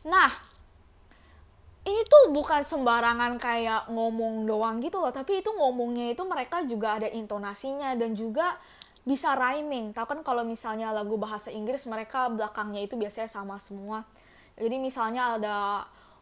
Nah, 0.08 0.32
ini 1.86 2.02
tuh 2.08 2.34
bukan 2.34 2.66
sembarangan 2.66 3.38
kayak 3.38 3.94
ngomong 3.94 4.50
doang 4.50 4.82
gitu 4.82 4.98
loh, 4.98 5.14
tapi 5.14 5.46
itu 5.46 5.54
ngomongnya 5.54 6.18
itu 6.18 6.24
mereka 6.26 6.66
juga 6.66 6.98
ada 6.98 7.08
intonasinya 7.12 7.94
dan 7.94 8.18
juga 8.18 8.58
bisa 9.10 9.34
rhyming. 9.34 9.90
Tahu 9.90 10.06
kan 10.06 10.20
kalau 10.22 10.46
misalnya 10.46 10.94
lagu 10.94 11.18
bahasa 11.18 11.50
Inggris 11.50 11.90
mereka 11.90 12.30
belakangnya 12.30 12.86
itu 12.86 12.94
biasanya 12.94 13.26
sama 13.26 13.58
semua. 13.58 14.06
Jadi 14.54 14.78
misalnya 14.78 15.42
ada 15.42 15.58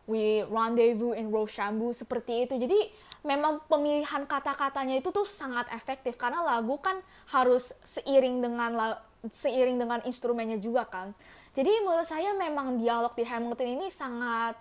We 0.07 0.47
Rendezvous 0.47 1.19
in 1.19 1.27
Rochambeau 1.27 1.91
seperti 1.91 2.47
itu. 2.47 2.55
Jadi 2.55 2.79
memang 3.27 3.59
pemilihan 3.67 4.23
kata-katanya 4.23 5.03
itu 5.03 5.11
tuh 5.11 5.27
sangat 5.27 5.67
efektif 5.75 6.15
karena 6.15 6.39
lagu 6.47 6.79
kan 6.79 7.03
harus 7.35 7.75
seiring 7.83 8.39
dengan 8.39 8.95
seiring 9.27 9.75
dengan 9.75 9.99
instrumennya 10.07 10.55
juga 10.63 10.87
kan. 10.87 11.11
Jadi 11.51 11.83
menurut 11.83 12.07
saya 12.07 12.31
memang 12.39 12.79
dialog 12.79 13.11
di 13.19 13.27
Hamilton 13.27 13.67
ini 13.67 13.91
sangat 13.91 14.55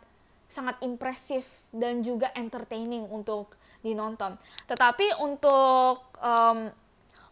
sangat 0.50 0.82
impresif 0.82 1.46
dan 1.70 2.02
juga 2.02 2.34
entertaining 2.34 3.06
untuk 3.06 3.54
dinonton. 3.86 4.34
Tetapi 4.66 5.22
untuk 5.22 6.10
um, 6.18 6.58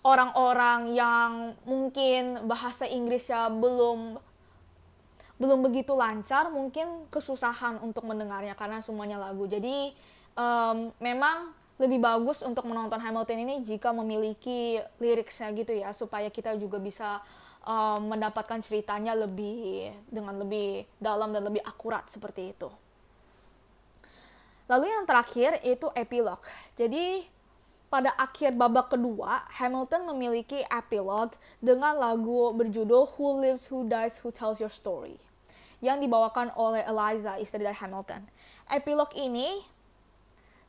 orang-orang 0.04 0.92
yang 0.92 1.56
mungkin 1.64 2.44
bahasa 2.44 2.84
Inggrisnya 2.84 3.48
belum 3.48 4.20
belum 5.34 5.66
begitu 5.66 5.96
lancar, 5.98 6.46
mungkin 6.52 7.10
kesusahan 7.10 7.82
untuk 7.82 8.06
mendengarnya 8.06 8.54
karena 8.54 8.78
semuanya 8.78 9.18
lagu. 9.18 9.50
Jadi 9.50 9.90
um, 10.38 10.94
memang 11.02 11.50
lebih 11.74 11.98
bagus 11.98 12.46
untuk 12.46 12.70
menonton 12.70 13.02
Hamilton 13.02 13.42
ini 13.42 13.54
jika 13.66 13.90
memiliki 13.90 14.78
liriknya 15.02 15.48
gitu 15.58 15.72
ya, 15.74 15.90
supaya 15.90 16.30
kita 16.30 16.54
juga 16.54 16.78
bisa 16.78 17.18
um, 17.66 18.14
mendapatkan 18.14 18.62
ceritanya 18.62 19.18
lebih 19.18 19.90
dengan 20.06 20.38
lebih 20.38 20.86
dalam 21.02 21.34
dan 21.34 21.42
lebih 21.42 21.66
akurat 21.66 22.06
seperti 22.06 22.54
itu. 22.54 22.70
Lalu 24.70 24.86
yang 24.86 25.04
terakhir 25.04 25.60
itu 25.66 25.90
epilog. 25.98 26.40
Jadi 26.78 27.26
pada 27.92 28.10
akhir 28.18 28.58
babak 28.58 28.94
kedua, 28.94 29.46
Hamilton 29.60 30.10
memiliki 30.10 30.64
epilog 30.66 31.34
dengan 31.62 31.94
lagu 31.94 32.50
berjudul 32.56 33.06
Who 33.14 33.38
Lives, 33.38 33.70
Who 33.70 33.86
Dies, 33.86 34.18
Who 34.24 34.34
Tells 34.34 34.58
Your 34.58 34.72
Story 34.72 35.20
yang 35.84 36.00
dibawakan 36.00 36.48
oleh 36.56 36.80
Eliza, 36.88 37.36
istri 37.36 37.60
dari 37.60 37.76
Hamilton. 37.76 38.24
Epilog 38.72 39.12
ini 39.12 39.60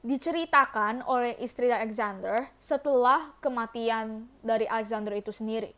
diceritakan 0.04 1.08
oleh 1.08 1.40
istri 1.40 1.72
dari 1.72 1.88
Alexander 1.88 2.52
setelah 2.60 3.32
kematian 3.40 4.28
dari 4.44 4.68
Alexander 4.68 5.16
itu 5.16 5.32
sendiri. 5.32 5.72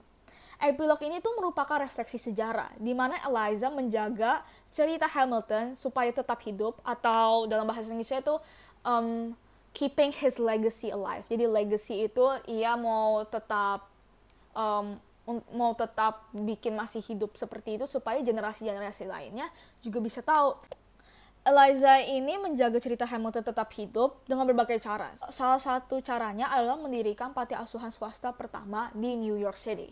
Epilog 0.58 0.98
ini 1.06 1.22
tuh 1.22 1.38
merupakan 1.38 1.78
refleksi 1.78 2.18
sejarah, 2.18 2.74
di 2.82 2.98
mana 2.98 3.22
Eliza 3.22 3.70
menjaga 3.70 4.42
cerita 4.74 5.06
Hamilton 5.06 5.78
supaya 5.78 6.10
tetap 6.10 6.42
hidup, 6.42 6.82
atau 6.82 7.46
dalam 7.46 7.70
bahasa 7.70 7.94
Inggrisnya 7.94 8.26
itu 8.26 8.36
um, 8.82 9.38
keeping 9.78 10.10
his 10.10 10.42
legacy 10.42 10.90
alive. 10.90 11.22
Jadi 11.30 11.46
legacy 11.46 12.10
itu 12.10 12.26
ia 12.50 12.74
mau 12.74 13.22
tetap 13.30 13.86
um, 14.58 14.98
mau 15.54 15.78
tetap 15.78 16.26
bikin 16.34 16.74
masih 16.74 17.06
hidup 17.06 17.38
seperti 17.38 17.78
itu 17.78 17.86
supaya 17.86 18.18
generasi-generasi 18.26 19.06
lainnya 19.06 19.46
juga 19.86 20.02
bisa 20.02 20.26
tahu. 20.26 20.58
Eliza 21.48 22.04
ini 22.04 22.36
menjaga 22.42 22.76
cerita 22.82 23.08
Hamilton 23.08 23.40
tetap 23.40 23.72
hidup 23.78 24.20
dengan 24.28 24.44
berbagai 24.44 24.84
cara. 24.84 25.16
Salah 25.32 25.62
satu 25.62 26.04
caranya 26.04 26.52
adalah 26.52 26.76
mendirikan 26.76 27.32
panti 27.32 27.56
asuhan 27.56 27.88
swasta 27.88 28.36
pertama 28.36 28.92
di 28.92 29.16
New 29.16 29.40
York 29.40 29.56
City. 29.56 29.88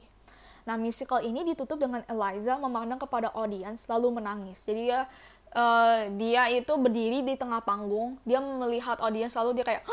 Nah, 0.65 0.75
musical 0.81 1.21
ini 1.21 1.45
ditutup 1.45 1.77
dengan 1.77 2.01
Eliza 2.09 2.57
memandang 2.57 2.97
kepada 2.97 3.31
audiens 3.37 3.85
lalu 3.87 4.19
menangis. 4.19 4.65
Jadi 4.65 4.91
ya 4.91 5.07
uh, 5.55 6.11
dia 6.19 6.51
itu 6.51 6.75
berdiri 6.75 7.23
di 7.23 7.39
tengah 7.39 7.63
panggung, 7.63 8.19
dia 8.27 8.43
melihat 8.43 8.99
audiens 8.99 9.33
lalu 9.33 9.57
dia 9.57 9.65
kayak 9.65 9.83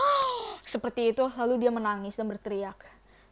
seperti 0.66 1.14
itu, 1.14 1.24
lalu 1.38 1.62
dia 1.62 1.70
menangis 1.70 2.18
dan 2.18 2.26
berteriak. 2.28 2.76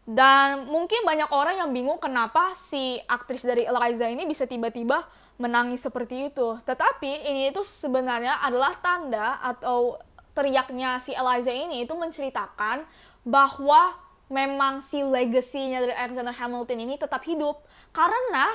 Dan 0.09 0.67
mungkin 0.67 1.05
banyak 1.05 1.31
orang 1.31 1.61
yang 1.61 1.71
bingung 1.71 2.01
kenapa 2.01 2.57
si 2.57 2.99
aktris 3.05 3.45
dari 3.45 3.69
Eliza 3.69 4.09
ini 4.09 4.25
bisa 4.27 4.49
tiba-tiba 4.49 5.05
menangis 5.37 5.85
seperti 5.85 6.33
itu. 6.33 6.59
Tetapi 6.65 7.31
ini 7.31 7.53
itu 7.53 7.63
sebenarnya 7.63 8.41
adalah 8.43 8.75
tanda 8.81 9.39
atau 9.39 10.01
teriaknya 10.35 10.99
si 10.99 11.13
Eliza 11.13 11.53
ini 11.53 11.85
itu 11.85 11.93
menceritakan 11.95 12.83
bahwa 13.23 13.95
memang 14.31 14.81
si 14.81 15.03
legasinya 15.03 15.83
dari 15.83 15.95
Alexander 15.95 16.33
Hamilton 16.33 16.79
ini 16.81 16.95
tetap 16.97 17.21
hidup 17.27 17.61
karena 17.91 18.47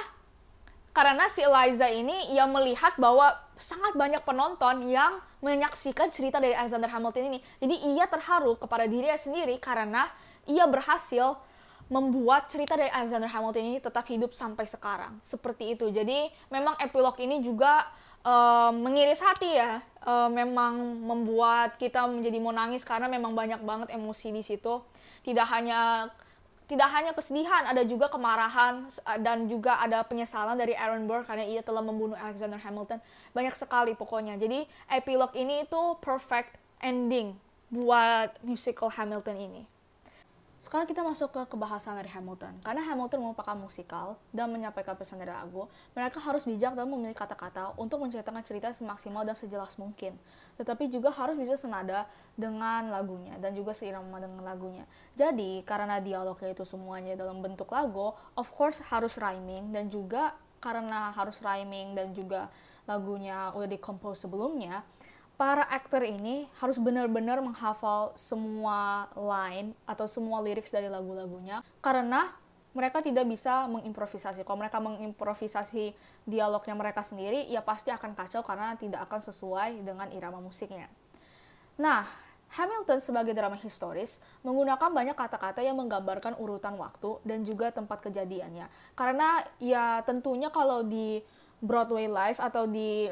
karena 0.96 1.28
si 1.28 1.44
Eliza 1.44 1.92
ini 1.92 2.32
ia 2.32 2.48
melihat 2.48 2.96
bahwa 2.96 3.36
sangat 3.60 4.00
banyak 4.00 4.24
penonton 4.24 4.88
yang 4.88 5.20
menyaksikan 5.44 6.08
cerita 6.08 6.40
dari 6.40 6.56
Alexander 6.56 6.88
Hamilton 6.88 7.36
ini. 7.36 7.40
Jadi 7.60 7.75
ia 7.92 8.08
terharu 8.08 8.56
kepada 8.56 8.88
dirinya 8.88 9.20
sendiri 9.20 9.60
karena 9.60 10.08
ia 10.48 10.64
berhasil 10.64 11.36
membuat 11.92 12.48
cerita 12.48 12.80
dari 12.80 12.88
Alexander 12.90 13.28
Hamilton 13.28 13.64
ini 13.75 13.80
tetap 13.84 14.08
hidup 14.08 14.32
sampai 14.32 14.64
sekarang. 14.64 15.20
Seperti 15.20 15.75
itu. 15.75 15.92
Jadi 15.92 16.32
memang 16.48 16.80
epilog 16.80 17.20
ini 17.20 17.44
juga 17.44 17.92
uh, 18.24 18.72
mengiris 18.72 19.20
hati 19.20 19.52
ya. 19.52 19.84
Uh, 20.00 20.32
memang 20.32 20.80
membuat 21.04 21.75
kita 21.75 22.08
menjadi 22.08 22.40
mau 22.40 22.56
nangis 22.56 22.88
karena 22.88 23.12
memang 23.12 23.36
banyak 23.36 23.60
banget 23.68 23.92
emosi 23.92 24.32
di 24.32 24.46
situ 24.46 24.80
tidak 25.25 25.50
hanya 25.50 26.14
tidak 26.65 26.89
hanya 26.89 27.12
kesedihan, 27.13 27.62
ada 27.69 27.86
juga 27.86 28.10
kemarahan 28.10 28.89
dan 29.22 29.45
juga 29.45 29.77
ada 29.77 30.01
penyesalan 30.01 30.57
dari 30.57 30.74
Aaron 30.74 31.05
Burr 31.05 31.22
karena 31.22 31.45
ia 31.45 31.62
telah 31.62 31.86
membunuh 31.86 32.17
Alexander 32.17 32.57
Hamilton. 32.57 32.98
Banyak 33.38 33.53
sekali 33.53 33.93
pokoknya. 33.93 34.34
Jadi 34.41 34.65
epilog 34.89 35.29
ini 35.38 35.62
itu 35.65 35.81
perfect 36.01 36.57
ending 36.81 37.38
buat 37.69 38.34
musical 38.41 38.89
Hamilton 38.89 39.38
ini. 39.38 39.75
Sekarang 40.65 40.89
kita 40.89 41.05
masuk 41.05 41.29
ke 41.29 41.41
kebahasan 41.53 41.93
dari 41.93 42.10
Hamilton. 42.10 42.57
Karena 42.65 42.81
Hamilton 42.81 43.22
merupakan 43.22 43.53
musikal 43.53 44.17
dan 44.34 44.50
menyampaikan 44.50 44.98
pesan 44.98 45.22
dari 45.22 45.29
lagu, 45.29 45.69
mereka 45.93 46.17
harus 46.17 46.41
bijak 46.41 46.74
dalam 46.74 46.89
memilih 46.89 47.13
kata-kata 47.13 47.77
untuk 47.77 48.01
menceritakan 48.01 48.41
cerita 48.41 48.74
semaksimal 48.74 49.22
dan 49.22 49.38
sejelas 49.38 49.77
mungkin. 49.77 50.17
Tetapi 50.57 50.89
juga 50.89 51.13
harus 51.13 51.38
bisa 51.38 51.53
senada 51.53 52.10
dengan 52.34 52.89
lagunya 52.89 53.38
dan 53.38 53.53
juga 53.53 53.77
seirama 53.77 54.17
dengan 54.17 54.41
lagunya. 54.41 54.89
Jadi, 55.13 55.62
karena 55.69 56.01
dialognya 56.01 56.50
itu 56.57 56.65
semuanya 56.65 57.13
dalam 57.13 57.45
bentuk 57.45 57.69
lagu, 57.69 58.17
of 58.34 58.50
course 58.50 58.81
harus 58.89 59.22
rhyming 59.22 59.69
dan 59.69 59.93
juga 59.93 60.34
karena 60.57 61.13
harus 61.13 61.45
rhyming 61.45 61.93
dan 61.93 62.10
juga 62.17 62.50
lagunya 62.89 63.53
udah 63.53 63.69
dikompos 63.69 64.25
sebelumnya, 64.25 64.81
para 65.36 65.68
aktor 65.68 66.04
ini 66.04 66.48
harus 66.63 66.80
benar-benar 66.80 67.44
menghafal 67.44 68.15
semua 68.15 69.12
line 69.15 69.75
atau 69.84 70.08
semua 70.08 70.39
lirik 70.39 70.68
dari 70.72 70.88
lagu-lagunya 70.88 71.60
karena 71.84 72.32
mereka 72.75 73.00
tidak 73.00 73.24
bisa 73.24 73.72
mengimprovisasi. 73.72 74.44
Kalau 74.44 74.60
mereka 74.60 74.84
mengimprovisasi 74.84 75.96
dialognya 76.27 76.75
mereka 76.75 77.08
sendiri, 77.08 77.48
ya 77.48 77.63
pasti 77.63 77.88
akan 77.88 78.12
kacau 78.12 78.44
karena 78.44 78.75
tidak 78.75 79.08
akan 79.08 79.24
sesuai 79.24 79.80
dengan 79.80 80.12
irama 80.12 80.44
musiknya. 80.44 80.92
Nah, 81.80 82.04
Hamilton 82.51 83.00
sebagai 83.00 83.32
drama 83.32 83.56
historis 83.56 84.20
menggunakan 84.44 84.92
banyak 84.92 85.15
kata-kata 85.15 85.63
yang 85.63 85.80
menggambarkan 85.80 86.36
urutan 86.36 86.75
waktu 86.75 87.20
dan 87.24 87.48
juga 87.48 87.72
tempat 87.72 88.04
kejadiannya. 88.12 88.68
Karena 88.92 89.39
ya 89.58 90.04
tentunya 90.04 90.51
kalau 90.51 90.84
di 90.84 91.24
Broadway 91.63 92.12
Live 92.12 92.44
atau 92.44 92.68
di 92.68 93.08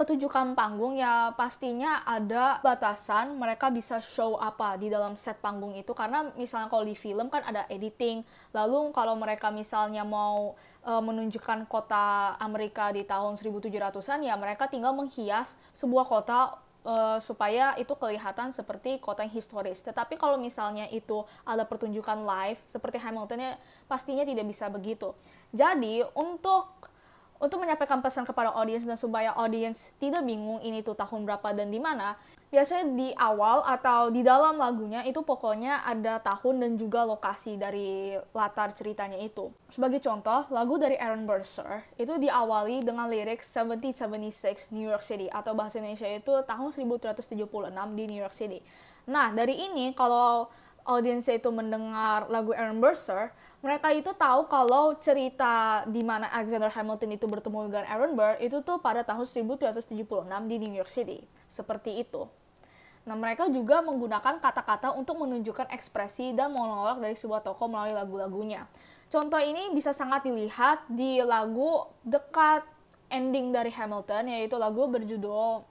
petunjukan 0.00 0.56
panggung 0.56 0.96
ya 0.96 1.36
pastinya 1.36 2.00
ada 2.08 2.56
batasan 2.64 3.36
mereka 3.36 3.68
bisa 3.68 4.00
show 4.00 4.40
apa 4.40 4.80
di 4.80 4.88
dalam 4.88 5.12
set 5.12 5.36
panggung 5.44 5.76
itu 5.76 5.92
karena 5.92 6.24
misalnya 6.40 6.72
kalau 6.72 6.88
di 6.88 6.96
film 6.96 7.28
kan 7.28 7.44
ada 7.44 7.68
editing 7.68 8.24
lalu 8.56 8.96
kalau 8.96 9.12
mereka 9.12 9.52
misalnya 9.52 10.00
mau 10.00 10.56
e, 10.80 10.88
menunjukkan 10.88 11.68
kota 11.68 12.32
Amerika 12.40 12.88
di 12.96 13.04
tahun 13.04 13.36
1700-an 13.36 14.24
ya 14.24 14.40
mereka 14.40 14.72
tinggal 14.72 14.96
menghias 14.96 15.60
sebuah 15.76 16.08
kota 16.08 16.56
e, 16.80 17.20
supaya 17.20 17.76
itu 17.76 17.92
kelihatan 17.92 18.56
seperti 18.56 19.04
kota 19.04 19.20
yang 19.20 19.36
historis. 19.36 19.84
Tetapi 19.84 20.16
kalau 20.16 20.40
misalnya 20.40 20.88
itu 20.88 21.28
ada 21.44 21.68
pertunjukan 21.68 22.24
live 22.24 22.56
seperti 22.64 22.96
Hamilton 22.96 23.52
ya 23.52 23.52
pastinya 23.84 24.24
tidak 24.24 24.48
bisa 24.48 24.72
begitu. 24.72 25.12
Jadi 25.52 26.00
untuk 26.16 26.89
Untuk 27.40 27.56
menyampaikan 27.56 28.04
pesan 28.04 28.28
kepada 28.28 28.52
audiens 28.52 28.84
dan 28.84 29.00
supaya 29.00 29.32
audiens 29.32 29.96
tidak 29.96 30.28
bingung 30.28 30.60
ini 30.60 30.84
tuh 30.84 30.92
tahun 30.92 31.24
berapa 31.24 31.56
dan 31.56 31.72
di 31.72 31.80
mana, 31.80 32.20
biasanya 32.52 32.92
di 32.92 33.08
awal 33.16 33.64
atau 33.64 34.12
di 34.12 34.20
dalam 34.20 34.60
lagunya 34.60 35.00
itu 35.08 35.24
pokoknya 35.24 35.80
ada 35.88 36.20
tahun 36.20 36.60
dan 36.60 36.76
juga 36.76 37.08
lokasi 37.08 37.56
dari 37.56 38.12
latar 38.36 38.76
ceritanya 38.76 39.16
itu. 39.16 39.48
Sebagai 39.72 40.04
contoh, 40.04 40.52
lagu 40.52 40.76
dari 40.76 41.00
Aaron 41.00 41.24
Burser 41.24 41.80
itu 41.96 42.12
diawali 42.20 42.84
dengan 42.84 43.08
lirik 43.08 43.40
1776 43.40 44.68
New 44.76 44.84
York 44.84 45.00
City 45.00 45.32
atau 45.32 45.56
bahasa 45.56 45.80
Indonesia 45.80 46.12
itu 46.12 46.44
tahun 46.44 46.76
1376 46.76 47.40
di 47.96 48.04
New 48.04 48.20
York 48.20 48.36
City. 48.36 48.60
Nah, 49.08 49.32
dari 49.32 49.64
ini 49.64 49.96
kalau 49.96 50.52
audiensnya 50.84 51.40
itu 51.40 51.48
mendengar 51.48 52.28
lagu 52.28 52.52
Aaron 52.52 52.84
Burser, 52.84 53.32
mereka 53.60 53.92
itu 53.92 54.08
tahu 54.16 54.48
kalau 54.48 54.96
cerita 54.96 55.84
di 55.84 56.00
mana 56.00 56.32
Alexander 56.32 56.72
Hamilton 56.72 57.12
itu 57.12 57.28
bertemu 57.28 57.68
dengan 57.68 57.84
Aaron 57.92 58.16
Burr 58.16 58.40
itu 58.40 58.64
tuh 58.64 58.80
pada 58.80 59.04
tahun 59.04 59.28
1776 59.28 59.92
di 60.48 60.56
New 60.56 60.72
York 60.72 60.88
City. 60.88 61.20
Seperti 61.52 62.00
itu. 62.00 62.24
Nah, 63.04 63.16
mereka 63.16 63.48
juga 63.52 63.80
menggunakan 63.84 64.40
kata-kata 64.40 64.96
untuk 64.96 65.24
menunjukkan 65.24 65.72
ekspresi 65.72 66.32
dan 66.36 66.52
monolog 66.52 67.00
dari 67.00 67.16
sebuah 67.16 67.44
tokoh 67.44 67.68
melalui 67.68 67.96
lagu-lagunya. 67.96 68.64
Contoh 69.12 69.40
ini 69.40 69.72
bisa 69.76 69.92
sangat 69.92 70.24
dilihat 70.24 70.84
di 70.88 71.20
lagu 71.20 71.88
dekat 72.04 72.64
ending 73.10 73.50
dari 73.50 73.72
Hamilton, 73.72 74.30
yaitu 74.30 74.54
lagu 74.56 74.86
berjudul 74.86 75.66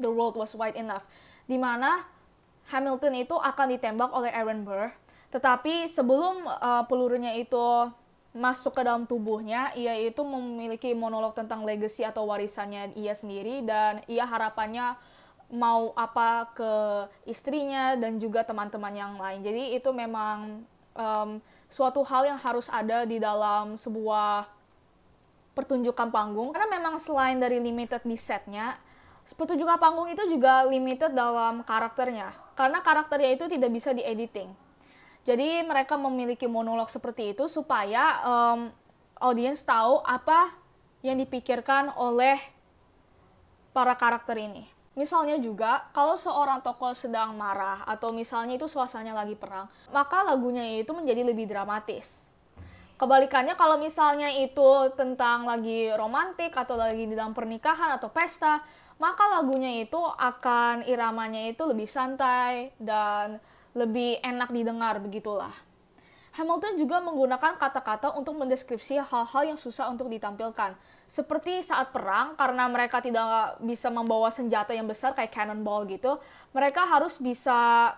The 0.00 0.08
World 0.08 0.40
Was 0.40 0.56
Wide 0.56 0.78
Enough, 0.80 1.04
di 1.44 1.60
mana 1.60 2.08
Hamilton 2.72 3.14
itu 3.20 3.36
akan 3.36 3.66
ditembak 3.76 4.10
oleh 4.16 4.32
Aaron 4.32 4.64
Burr, 4.64 4.94
tetapi 5.30 5.86
sebelum 5.86 6.42
uh, 6.42 6.82
pelurunya 6.90 7.38
itu 7.38 7.86
masuk 8.34 8.78
ke 8.78 8.82
dalam 8.82 9.06
tubuhnya, 9.06 9.74
ia 9.74 9.94
itu 9.98 10.22
memiliki 10.22 10.90
monolog 10.94 11.34
tentang 11.34 11.62
legacy 11.62 12.06
atau 12.06 12.26
warisannya 12.30 12.94
ia 12.98 13.14
sendiri 13.14 13.62
dan 13.62 14.02
ia 14.10 14.26
harapannya 14.26 14.94
mau 15.50 15.90
apa 15.98 16.50
ke 16.54 16.72
istrinya 17.26 17.98
dan 17.98 18.22
juga 18.22 18.46
teman-teman 18.46 18.94
yang 18.94 19.14
lain. 19.18 19.42
Jadi 19.42 19.74
itu 19.74 19.90
memang 19.90 20.62
um, 20.94 21.42
suatu 21.66 22.06
hal 22.06 22.30
yang 22.30 22.38
harus 22.38 22.70
ada 22.70 23.02
di 23.02 23.18
dalam 23.18 23.74
sebuah 23.74 24.46
pertunjukan 25.54 26.14
panggung. 26.14 26.54
Karena 26.54 26.70
memang 26.70 27.02
selain 27.02 27.38
dari 27.38 27.58
limited 27.58 28.02
di 28.06 28.14
setnya 28.14 28.78
pertunjukan 29.30 29.78
panggung 29.78 30.10
itu 30.10 30.22
juga 30.26 30.66
limited 30.70 31.14
dalam 31.14 31.66
karakternya. 31.66 32.30
Karena 32.54 32.78
karakternya 32.78 33.30
itu 33.34 33.44
tidak 33.50 33.70
bisa 33.74 33.90
diediting 33.90 34.69
jadi 35.24 35.62
mereka 35.64 36.00
memiliki 36.00 36.48
monolog 36.48 36.88
seperti 36.88 37.36
itu 37.36 37.46
supaya 37.46 38.20
um, 38.24 38.60
audiens 39.20 39.60
tahu 39.64 40.00
apa 40.04 40.52
yang 41.04 41.16
dipikirkan 41.20 41.92
oleh 41.96 42.36
para 43.72 43.94
karakter 43.96 44.36
ini 44.36 44.80
Misalnya 44.98 45.38
juga, 45.38 45.86
kalau 45.94 46.18
seorang 46.18 46.66
tokoh 46.66 46.92
sedang 46.98 47.38
marah 47.38 47.86
atau 47.86 48.10
misalnya 48.10 48.58
itu 48.58 48.66
suasananya 48.66 49.22
lagi 49.22 49.38
perang, 49.38 49.70
maka 49.94 50.26
lagunya 50.26 50.66
itu 50.66 50.90
menjadi 50.90 51.22
lebih 51.22 51.46
dramatis. 51.46 52.26
Kebalikannya 52.98 53.56
kalau 53.56 53.80
misalnya 53.80 54.28
itu 54.28 54.92
tentang 54.98 55.48
lagi 55.48 55.88
romantik 55.94 56.52
atau 56.52 56.76
lagi 56.76 57.06
di 57.06 57.14
dalam 57.16 57.32
pernikahan 57.32 57.96
atau 57.96 58.12
pesta, 58.12 58.60
maka 59.00 59.40
lagunya 59.40 59.80
itu 59.80 59.96
akan 59.96 60.84
iramanya 60.84 61.48
itu 61.48 61.64
lebih 61.64 61.88
santai 61.88 62.74
dan 62.76 63.40
lebih 63.74 64.18
enak 64.22 64.50
didengar 64.50 64.98
begitulah. 64.98 65.52
Hamilton 66.30 66.78
juga 66.78 67.02
menggunakan 67.02 67.58
kata-kata 67.58 68.14
untuk 68.14 68.38
mendeskripsi 68.38 69.02
hal-hal 69.02 69.42
yang 69.50 69.58
susah 69.58 69.90
untuk 69.90 70.06
ditampilkan. 70.06 70.78
Seperti 71.10 71.58
saat 71.58 71.90
perang, 71.90 72.38
karena 72.38 72.70
mereka 72.70 73.02
tidak 73.02 73.58
bisa 73.58 73.90
membawa 73.90 74.30
senjata 74.30 74.70
yang 74.70 74.86
besar 74.86 75.10
kayak 75.10 75.34
cannonball 75.34 75.82
gitu, 75.90 76.22
mereka 76.54 76.86
harus 76.86 77.18
bisa 77.18 77.92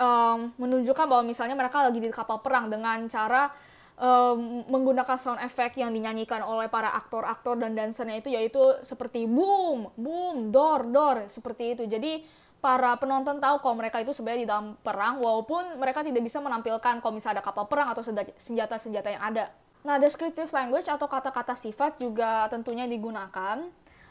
um, 0.00 0.48
menunjukkan 0.56 1.04
bahwa 1.04 1.28
misalnya 1.28 1.52
mereka 1.52 1.84
lagi 1.84 2.00
di 2.00 2.08
kapal 2.08 2.40
perang 2.40 2.72
dengan 2.72 3.04
cara 3.04 3.52
um, 4.00 4.64
menggunakan 4.64 5.18
sound 5.20 5.44
effect 5.44 5.76
yang 5.76 5.92
dinyanyikan 5.92 6.40
oleh 6.40 6.72
para 6.72 6.88
aktor-aktor 6.96 7.60
dan 7.60 7.76
dansernya 7.76 8.16
itu 8.16 8.32
yaitu 8.32 8.62
seperti 8.80 9.28
boom, 9.28 9.92
boom, 9.98 10.48
door, 10.48 10.88
door, 10.88 11.28
seperti 11.28 11.76
itu. 11.76 11.84
Jadi 11.84 12.24
para 12.58 12.98
penonton 12.98 13.38
tahu 13.38 13.62
kalau 13.62 13.74
mereka 13.78 14.02
itu 14.02 14.10
sebenarnya 14.10 14.42
di 14.42 14.48
dalam 14.50 14.66
perang 14.82 15.22
walaupun 15.22 15.78
mereka 15.78 16.02
tidak 16.02 16.22
bisa 16.26 16.42
menampilkan 16.42 16.98
kalau 16.98 17.14
misalnya 17.14 17.38
ada 17.38 17.44
kapal 17.46 17.70
perang 17.70 17.88
atau 17.94 18.02
senjata-senjata 18.38 19.08
yang 19.14 19.22
ada. 19.22 19.54
Nah, 19.86 19.96
descriptive 20.02 20.50
language 20.50 20.90
atau 20.90 21.06
kata-kata 21.06 21.54
sifat 21.54 22.02
juga 22.02 22.50
tentunya 22.50 22.90
digunakan. 22.90 23.62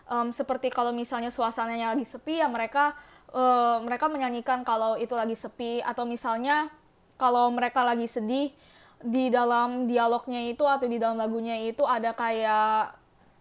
Um, 0.07 0.31
seperti 0.31 0.71
kalau 0.71 0.95
misalnya 0.95 1.27
suasananya 1.27 1.91
lagi 1.91 2.07
sepi 2.07 2.39
ya 2.39 2.47
mereka 2.47 2.95
uh, 3.35 3.83
mereka 3.83 4.07
menyanyikan 4.07 4.63
kalau 4.63 4.95
itu 4.95 5.11
lagi 5.11 5.35
sepi 5.35 5.83
atau 5.83 6.07
misalnya 6.07 6.71
kalau 7.19 7.51
mereka 7.51 7.83
lagi 7.83 8.07
sedih 8.07 8.55
di 9.03 9.29
dalam 9.29 9.85
dialognya 9.85 10.41
itu 10.47 10.63
atau 10.65 10.87
di 10.89 10.97
dalam 10.97 11.19
lagunya 11.19 11.59
itu 11.59 11.85
ada 11.85 12.15
kayak 12.15 12.96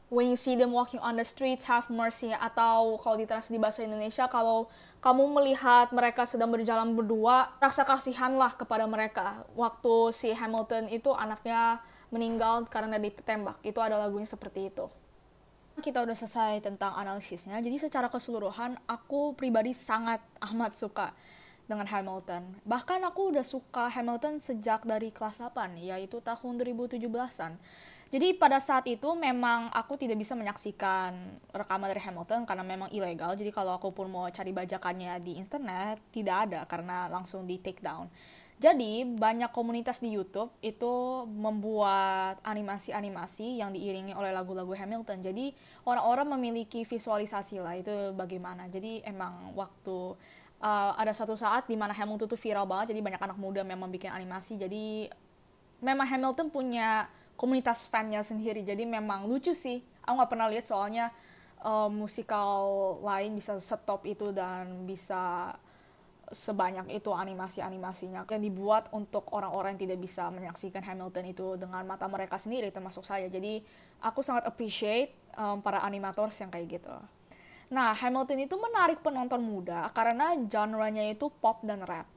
when 0.08 0.30
you 0.30 0.38
see 0.38 0.54
them 0.54 0.70
walking 0.70 1.02
on 1.02 1.18
the 1.18 1.26
streets 1.26 1.66
have 1.66 1.90
mercy. 1.90 2.30
Atau 2.30 2.98
kalau 3.02 3.16
diterasi 3.18 3.54
di 3.54 3.60
bahasa 3.60 3.82
Indonesia 3.82 4.30
kalau 4.30 4.70
kamu 5.02 5.38
melihat 5.38 5.90
mereka 5.94 6.26
sedang 6.26 6.50
berjalan 6.50 6.94
berdua 6.94 7.54
rasa 7.58 7.82
kasihanlah 7.82 8.54
kepada 8.54 8.86
mereka. 8.86 9.46
Waktu 9.54 10.14
si 10.14 10.30
Hamilton 10.34 10.90
itu 10.90 11.10
anaknya 11.14 11.82
meninggal 12.10 12.66
karena 12.70 12.98
ditembak. 12.98 13.58
Itu 13.66 13.82
ada 13.82 13.98
lagunya 13.98 14.26
seperti 14.26 14.70
itu. 14.70 14.86
Kita 15.76 16.00
udah 16.00 16.16
selesai 16.16 16.64
tentang 16.64 16.96
analisisnya. 16.96 17.60
Jadi 17.60 17.76
secara 17.76 18.08
keseluruhan 18.08 18.80
aku 18.88 19.36
pribadi 19.36 19.76
sangat 19.76 20.24
amat 20.40 20.72
suka 20.72 21.12
dengan 21.68 21.84
Hamilton. 21.84 22.62
Bahkan 22.64 23.04
aku 23.04 23.34
udah 23.34 23.44
suka 23.44 23.90
Hamilton 23.92 24.40
sejak 24.40 24.86
dari 24.86 25.12
kelas 25.12 25.42
8, 25.42 25.76
yaitu 25.76 26.22
tahun 26.22 26.56
2017-an. 26.62 27.58
Jadi 28.06 28.38
pada 28.38 28.62
saat 28.62 28.86
itu 28.86 29.18
memang 29.18 29.66
aku 29.74 29.98
tidak 29.98 30.14
bisa 30.22 30.38
menyaksikan 30.38 31.10
rekaman 31.50 31.90
dari 31.90 31.98
Hamilton 31.98 32.46
karena 32.46 32.62
memang 32.62 32.88
ilegal. 32.94 33.34
Jadi 33.34 33.50
kalau 33.50 33.74
aku 33.74 33.90
pun 33.90 34.06
mau 34.06 34.30
cari 34.30 34.54
bajakannya 34.54 35.18
di 35.18 35.42
internet 35.42 35.98
tidak 36.14 36.36
ada 36.46 36.60
karena 36.70 37.10
langsung 37.10 37.42
di 37.42 37.58
take 37.58 37.82
down. 37.82 38.06
Jadi 38.56 39.04
banyak 39.04 39.52
komunitas 39.52 40.00
di 40.00 40.16
YouTube 40.16 40.48
itu 40.64 41.26
membuat 41.28 42.40
animasi-animasi 42.40 43.60
yang 43.60 43.68
diiringi 43.74 44.16
oleh 44.16 44.32
lagu-lagu 44.32 44.72
Hamilton. 44.72 45.20
Jadi 45.20 45.52
orang-orang 45.84 46.40
memiliki 46.40 46.86
visualisasi 46.88 47.60
lah 47.60 47.76
itu 47.76 48.16
bagaimana. 48.16 48.64
Jadi 48.72 49.04
emang 49.04 49.52
waktu 49.52 50.16
uh, 50.64 50.92
ada 50.96 51.12
satu 51.12 51.36
saat 51.36 51.68
di 51.68 51.76
mana 51.76 51.92
Hamilton 51.92 52.32
itu 52.32 52.38
viral 52.40 52.64
banget. 52.64 52.96
Jadi 52.96 53.00
banyak 53.04 53.20
anak 53.20 53.36
muda 53.36 53.60
memang 53.60 53.92
bikin 53.92 54.08
animasi. 54.08 54.56
Jadi 54.56 55.10
memang 55.84 56.08
Hamilton 56.08 56.48
punya 56.48 57.12
komunitas 57.36 57.86
fannya 57.86 58.24
sendiri. 58.24 58.64
Jadi 58.64 58.88
memang 58.88 59.28
lucu 59.28 59.52
sih. 59.52 59.84
Aku 60.02 60.16
nggak 60.16 60.30
pernah 60.32 60.48
lihat 60.48 60.66
soalnya 60.66 61.12
uh, 61.62 61.92
musikal 61.92 62.96
lain 63.04 63.36
bisa 63.36 63.60
stop 63.60 64.02
itu 64.08 64.32
dan 64.32 64.88
bisa 64.88 65.54
sebanyak 66.32 66.90
itu 66.90 67.14
animasi-animasinya. 67.14 68.26
Yang 68.26 68.42
dibuat 68.50 68.84
untuk 68.90 69.30
orang-orang 69.30 69.78
yang 69.78 69.86
tidak 69.86 69.98
bisa 70.02 70.26
menyaksikan 70.32 70.82
Hamilton 70.82 71.24
itu 71.30 71.46
dengan 71.54 71.86
mata 71.86 72.10
mereka 72.10 72.40
sendiri 72.40 72.74
termasuk 72.74 73.06
saya. 73.06 73.30
Jadi 73.30 73.62
aku 74.02 74.24
sangat 74.24 74.48
appreciate 74.48 75.14
um, 75.38 75.62
para 75.62 75.84
animators 75.86 76.34
yang 76.42 76.50
kayak 76.50 76.80
gitu. 76.80 76.96
Nah 77.70 77.94
Hamilton 77.94 78.46
itu 78.46 78.54
menarik 78.58 79.02
penonton 79.02 79.42
muda 79.42 79.90
karena 79.94 80.34
genre-nya 80.34 81.06
itu 81.10 81.30
pop 81.30 81.62
dan 81.66 81.82
rap 81.82 82.15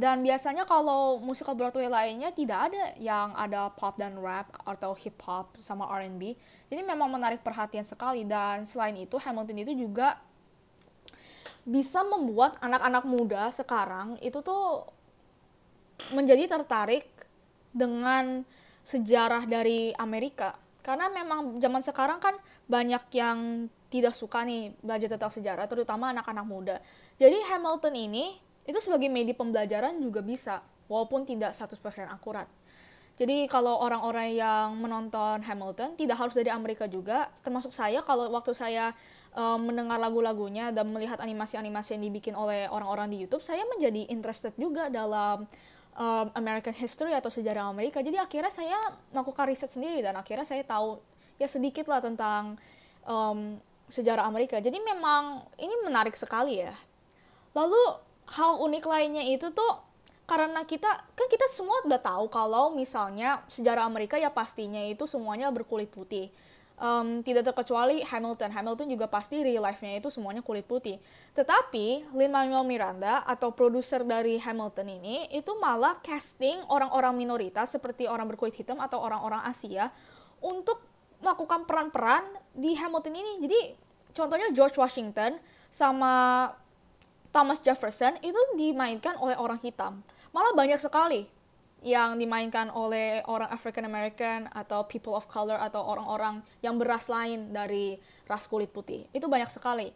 dan 0.00 0.24
biasanya 0.24 0.64
kalau 0.64 1.20
musikal 1.20 1.52
Broadway 1.52 1.92
lainnya 1.92 2.32
tidak 2.32 2.72
ada 2.72 2.96
yang 2.96 3.36
ada 3.36 3.68
pop 3.68 4.00
dan 4.00 4.16
rap 4.16 4.48
atau 4.64 4.96
hip 4.96 5.20
hop 5.28 5.60
sama 5.60 5.84
R&B. 6.00 6.32
Jadi 6.72 6.80
memang 6.80 7.12
menarik 7.12 7.44
perhatian 7.44 7.84
sekali 7.84 8.24
dan 8.24 8.64
selain 8.64 8.96
itu 8.96 9.20
Hamilton 9.20 9.60
itu 9.60 9.76
juga 9.76 10.16
bisa 11.68 12.00
membuat 12.00 12.56
anak-anak 12.64 13.04
muda 13.04 13.52
sekarang 13.52 14.16
itu 14.24 14.40
tuh 14.40 14.88
menjadi 16.16 16.48
tertarik 16.48 17.04
dengan 17.68 18.40
sejarah 18.80 19.44
dari 19.44 19.92
Amerika. 20.00 20.56
Karena 20.80 21.12
memang 21.12 21.60
zaman 21.60 21.84
sekarang 21.84 22.24
kan 22.24 22.40
banyak 22.64 23.04
yang 23.12 23.68
tidak 23.92 24.16
suka 24.16 24.48
nih 24.48 24.72
belajar 24.80 25.12
tentang 25.12 25.28
sejarah, 25.28 25.68
terutama 25.68 26.08
anak-anak 26.08 26.46
muda. 26.48 26.76
Jadi 27.20 27.36
Hamilton 27.52 27.94
ini 28.00 28.48
itu 28.70 28.78
sebagai 28.78 29.10
media 29.10 29.34
pembelajaran 29.34 29.98
juga 29.98 30.22
bisa 30.22 30.62
walaupun 30.86 31.26
tidak 31.26 31.50
100% 31.54 32.06
akurat. 32.06 32.46
Jadi 33.20 33.44
kalau 33.52 33.76
orang-orang 33.84 34.32
yang 34.32 34.80
menonton 34.80 35.44
Hamilton 35.44 35.92
tidak 35.92 36.16
harus 36.16 36.32
dari 36.32 36.48
Amerika 36.48 36.88
juga, 36.88 37.28
termasuk 37.44 37.68
saya 37.68 38.00
kalau 38.00 38.32
waktu 38.32 38.56
saya 38.56 38.96
um, 39.36 39.60
mendengar 39.68 40.00
lagu-lagunya 40.00 40.72
dan 40.72 40.88
melihat 40.88 41.20
animasi-animasi 41.20 42.00
yang 42.00 42.04
dibikin 42.08 42.32
oleh 42.32 42.64
orang-orang 42.72 43.12
di 43.12 43.20
YouTube, 43.20 43.44
saya 43.44 43.60
menjadi 43.68 44.08
interested 44.08 44.56
juga 44.56 44.88
dalam 44.88 45.44
um, 46.00 46.26
American 46.32 46.72
history 46.72 47.12
atau 47.12 47.28
sejarah 47.28 47.68
Amerika. 47.68 48.00
Jadi 48.00 48.16
akhirnya 48.16 48.48
saya 48.48 48.78
melakukan 49.12 49.52
riset 49.52 49.68
sendiri 49.68 50.00
dan 50.00 50.16
akhirnya 50.16 50.48
saya 50.48 50.64
tahu 50.64 50.96
ya 51.36 51.44
sedikit 51.44 51.92
lah 51.92 52.00
tentang 52.00 52.56
um, 53.04 53.60
sejarah 53.92 54.24
Amerika. 54.24 54.56
Jadi 54.64 54.80
memang 54.80 55.44
ini 55.60 55.76
menarik 55.84 56.16
sekali 56.16 56.64
ya. 56.64 56.72
Lalu 57.52 58.08
hal 58.34 58.62
unik 58.62 58.84
lainnya 58.86 59.24
itu 59.26 59.50
tuh 59.50 59.72
karena 60.26 60.62
kita 60.62 60.86
kan 60.86 61.26
kita 61.26 61.50
semua 61.50 61.82
udah 61.82 61.98
tahu 61.98 62.30
kalau 62.30 62.70
misalnya 62.70 63.42
sejarah 63.50 63.82
Amerika 63.82 64.14
ya 64.14 64.30
pastinya 64.30 64.78
itu 64.86 65.02
semuanya 65.10 65.50
berkulit 65.50 65.90
putih 65.90 66.30
um, 66.80 67.20
tidak 67.22 67.52
terkecuali 67.52 68.02
Hamilton. 68.02 68.50
Hamilton 68.50 68.88
juga 68.90 69.06
pasti 69.06 69.44
real 69.44 69.62
life-nya 69.62 70.00
itu 70.00 70.08
semuanya 70.08 70.40
kulit 70.40 70.64
putih. 70.64 70.98
Tetapi 71.36 72.10
Lin-Manuel 72.16 72.64
Miranda 72.64 73.22
atau 73.28 73.52
produser 73.52 74.02
dari 74.02 74.40
Hamilton 74.40 74.88
ini 74.88 75.28
itu 75.30 75.52
malah 75.60 76.00
casting 76.00 76.64
orang-orang 76.72 77.14
minoritas 77.14 77.76
seperti 77.76 78.08
orang 78.08 78.26
berkulit 78.26 78.56
hitam 78.56 78.80
atau 78.80 78.98
orang-orang 78.98 79.44
Asia 79.46 79.92
untuk 80.40 80.80
melakukan 81.20 81.68
peran-peran 81.68 82.24
di 82.56 82.72
Hamilton 82.74 83.14
ini. 83.14 83.32
Jadi 83.44 83.60
contohnya 84.16 84.48
George 84.56 84.80
Washington 84.80 85.36
sama 85.68 86.48
Thomas 87.30 87.62
Jefferson 87.62 88.18
itu 88.22 88.38
dimainkan 88.58 89.14
oleh 89.18 89.38
orang 89.38 89.62
hitam. 89.62 90.02
Malah 90.34 90.54
banyak 90.54 90.82
sekali 90.82 91.26
yang 91.80 92.20
dimainkan 92.20 92.68
oleh 92.68 93.24
orang 93.24 93.48
African 93.48 93.88
American 93.88 94.50
atau 94.52 94.84
people 94.84 95.16
of 95.16 95.24
color 95.30 95.56
atau 95.56 95.80
orang-orang 95.80 96.44
yang 96.60 96.76
beras 96.76 97.08
lain 97.08 97.54
dari 97.54 97.96
ras 98.28 98.44
kulit 98.44 98.68
putih. 98.68 99.08
Itu 99.16 99.32
banyak 99.32 99.48
sekali. 99.48 99.88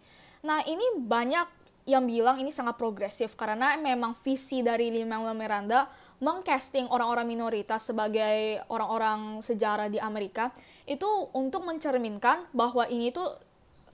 Nah, 0.44 0.64
ini 0.64 0.96
banyak 0.96 1.64
yang 1.84 2.08
bilang 2.08 2.40
ini 2.40 2.48
sangat 2.48 2.80
progresif 2.80 3.36
karena 3.36 3.76
memang 3.76 4.16
visi 4.24 4.64
dari 4.64 4.88
Lin-Manuel 4.88 5.36
Miranda 5.36 5.84
mengcasting 6.24 6.88
orang-orang 6.88 7.28
minoritas 7.28 7.84
sebagai 7.84 8.64
orang-orang 8.72 9.44
sejarah 9.44 9.92
di 9.92 10.00
Amerika 10.00 10.48
itu 10.88 11.04
untuk 11.36 11.68
mencerminkan 11.68 12.48
bahwa 12.56 12.88
ini 12.88 13.12
tuh 13.12 13.36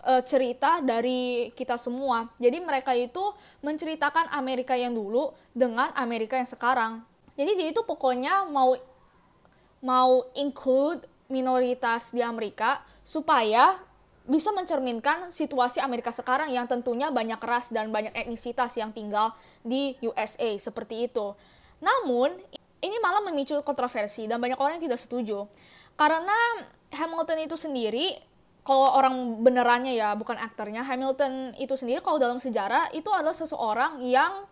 e, 0.05 0.13
cerita 0.25 0.81
dari 0.81 1.53
kita 1.57 1.77
semua. 1.77 2.29
Jadi 2.41 2.59
mereka 2.61 2.93
itu 2.97 3.23
menceritakan 3.65 4.33
Amerika 4.33 4.77
yang 4.77 4.97
dulu 4.97 5.33
dengan 5.55 5.93
Amerika 5.97 6.37
yang 6.37 6.49
sekarang 6.49 7.05
jadi 7.41 7.57
dia 7.57 7.69
itu 7.73 7.81
pokoknya 7.81 8.45
mau 8.53 8.77
mau 9.81 10.29
include 10.37 11.09
minoritas 11.33 12.13
di 12.13 12.21
Amerika 12.21 12.85
supaya 13.01 13.81
bisa 14.29 14.53
mencerminkan 14.53 15.33
situasi 15.33 15.81
Amerika 15.81 16.13
sekarang 16.13 16.53
yang 16.53 16.69
tentunya 16.69 17.09
banyak 17.09 17.41
ras 17.41 17.73
dan 17.73 17.89
banyak 17.89 18.13
etnisitas 18.13 18.77
yang 18.77 18.93
tinggal 18.93 19.33
di 19.65 19.97
USA 20.05 20.53
seperti 20.61 21.09
itu. 21.09 21.33
Namun 21.81 22.37
ini 22.85 22.97
malah 23.01 23.25
memicu 23.25 23.57
kontroversi 23.65 24.29
dan 24.29 24.37
banyak 24.37 24.61
orang 24.61 24.77
yang 24.77 24.93
tidak 24.93 25.01
setuju. 25.01 25.49
Karena 25.97 26.37
Hamilton 26.93 27.41
itu 27.41 27.57
sendiri 27.57 28.21
kalau 28.61 28.93
orang 28.93 29.41
benerannya 29.41 29.97
ya 29.97 30.13
bukan 30.13 30.37
aktornya 30.37 30.85
Hamilton 30.85 31.57
itu 31.57 31.75
sendiri 31.75 32.05
kalau 32.05 32.21
dalam 32.21 32.37
sejarah 32.37 32.93
itu 32.93 33.09
adalah 33.09 33.33
seseorang 33.33 34.05
yang 34.05 34.45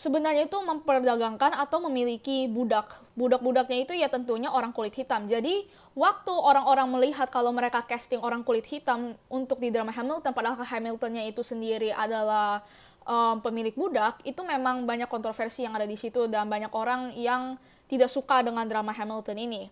sebenarnya 0.00 0.48
itu 0.48 0.56
memperdagangkan 0.56 1.52
atau 1.60 1.84
memiliki 1.84 2.48
budak. 2.48 3.00
Budak-budaknya 3.20 3.84
itu 3.84 3.92
ya 3.92 4.08
tentunya 4.08 4.48
orang 4.48 4.72
kulit 4.72 4.96
hitam. 4.96 5.28
Jadi 5.28 5.68
waktu 5.92 6.32
orang-orang 6.32 6.88
melihat 6.88 7.28
kalau 7.28 7.52
mereka 7.52 7.84
casting 7.84 8.20
orang 8.24 8.40
kulit 8.40 8.64
hitam 8.64 9.12
untuk 9.28 9.60
di 9.60 9.68
drama 9.68 9.92
Hamilton, 9.92 10.32
padahal 10.32 10.56
Hamiltonnya 10.64 11.28
itu 11.28 11.44
sendiri 11.44 11.92
adalah 11.92 12.64
um, 13.04 13.44
pemilik 13.44 13.76
budak, 13.76 14.24
itu 14.24 14.40
memang 14.40 14.88
banyak 14.88 15.08
kontroversi 15.08 15.68
yang 15.68 15.76
ada 15.76 15.84
di 15.84 16.00
situ 16.00 16.24
dan 16.32 16.48
banyak 16.48 16.72
orang 16.72 17.12
yang 17.12 17.60
tidak 17.84 18.08
suka 18.08 18.40
dengan 18.40 18.64
drama 18.64 18.96
Hamilton 18.96 19.36
ini. 19.36 19.68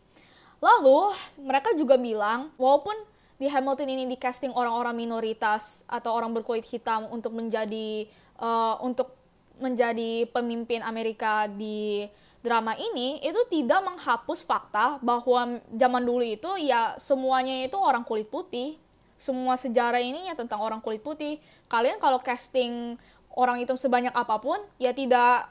Lalu 0.61 1.14
mereka 1.40 1.72
juga 1.72 1.96
bilang, 1.96 2.52
walaupun 2.61 2.98
di 3.38 3.46
Hamilton 3.46 3.88
ini 3.88 4.05
di 4.11 4.18
casting 4.18 4.51
orang-orang 4.51 4.98
minoritas 4.98 5.87
atau 5.87 6.11
orang 6.12 6.35
berkulit 6.35 6.66
hitam 6.66 7.07
untuk 7.14 7.31
menjadi 7.33 8.11
uh, 8.42 8.83
untuk 8.83 9.14
menjadi 9.62 10.27
pemimpin 10.31 10.83
Amerika 10.83 11.46
di 11.46 12.07
drama 12.42 12.74
ini 12.79 13.18
itu 13.22 13.38
tidak 13.51 13.83
menghapus 13.83 14.46
fakta 14.46 15.03
bahwa 15.03 15.59
zaman 15.70 16.03
dulu 16.03 16.22
itu 16.22 16.51
ya 16.62 16.94
semuanya 16.98 17.66
itu 17.66 17.79
orang 17.79 18.03
kulit 18.03 18.27
putih. 18.31 18.79
Semua 19.18 19.59
sejarah 19.59 19.98
ini 19.98 20.31
ya 20.31 20.38
tentang 20.38 20.62
orang 20.62 20.79
kulit 20.79 21.03
putih. 21.03 21.42
Kalian 21.66 21.98
kalau 21.98 22.22
casting 22.22 22.94
orang 23.35 23.62
itu 23.62 23.74
sebanyak 23.74 24.14
apa 24.14 24.38
pun 24.38 24.59
ya 24.79 24.94
tidak 24.94 25.51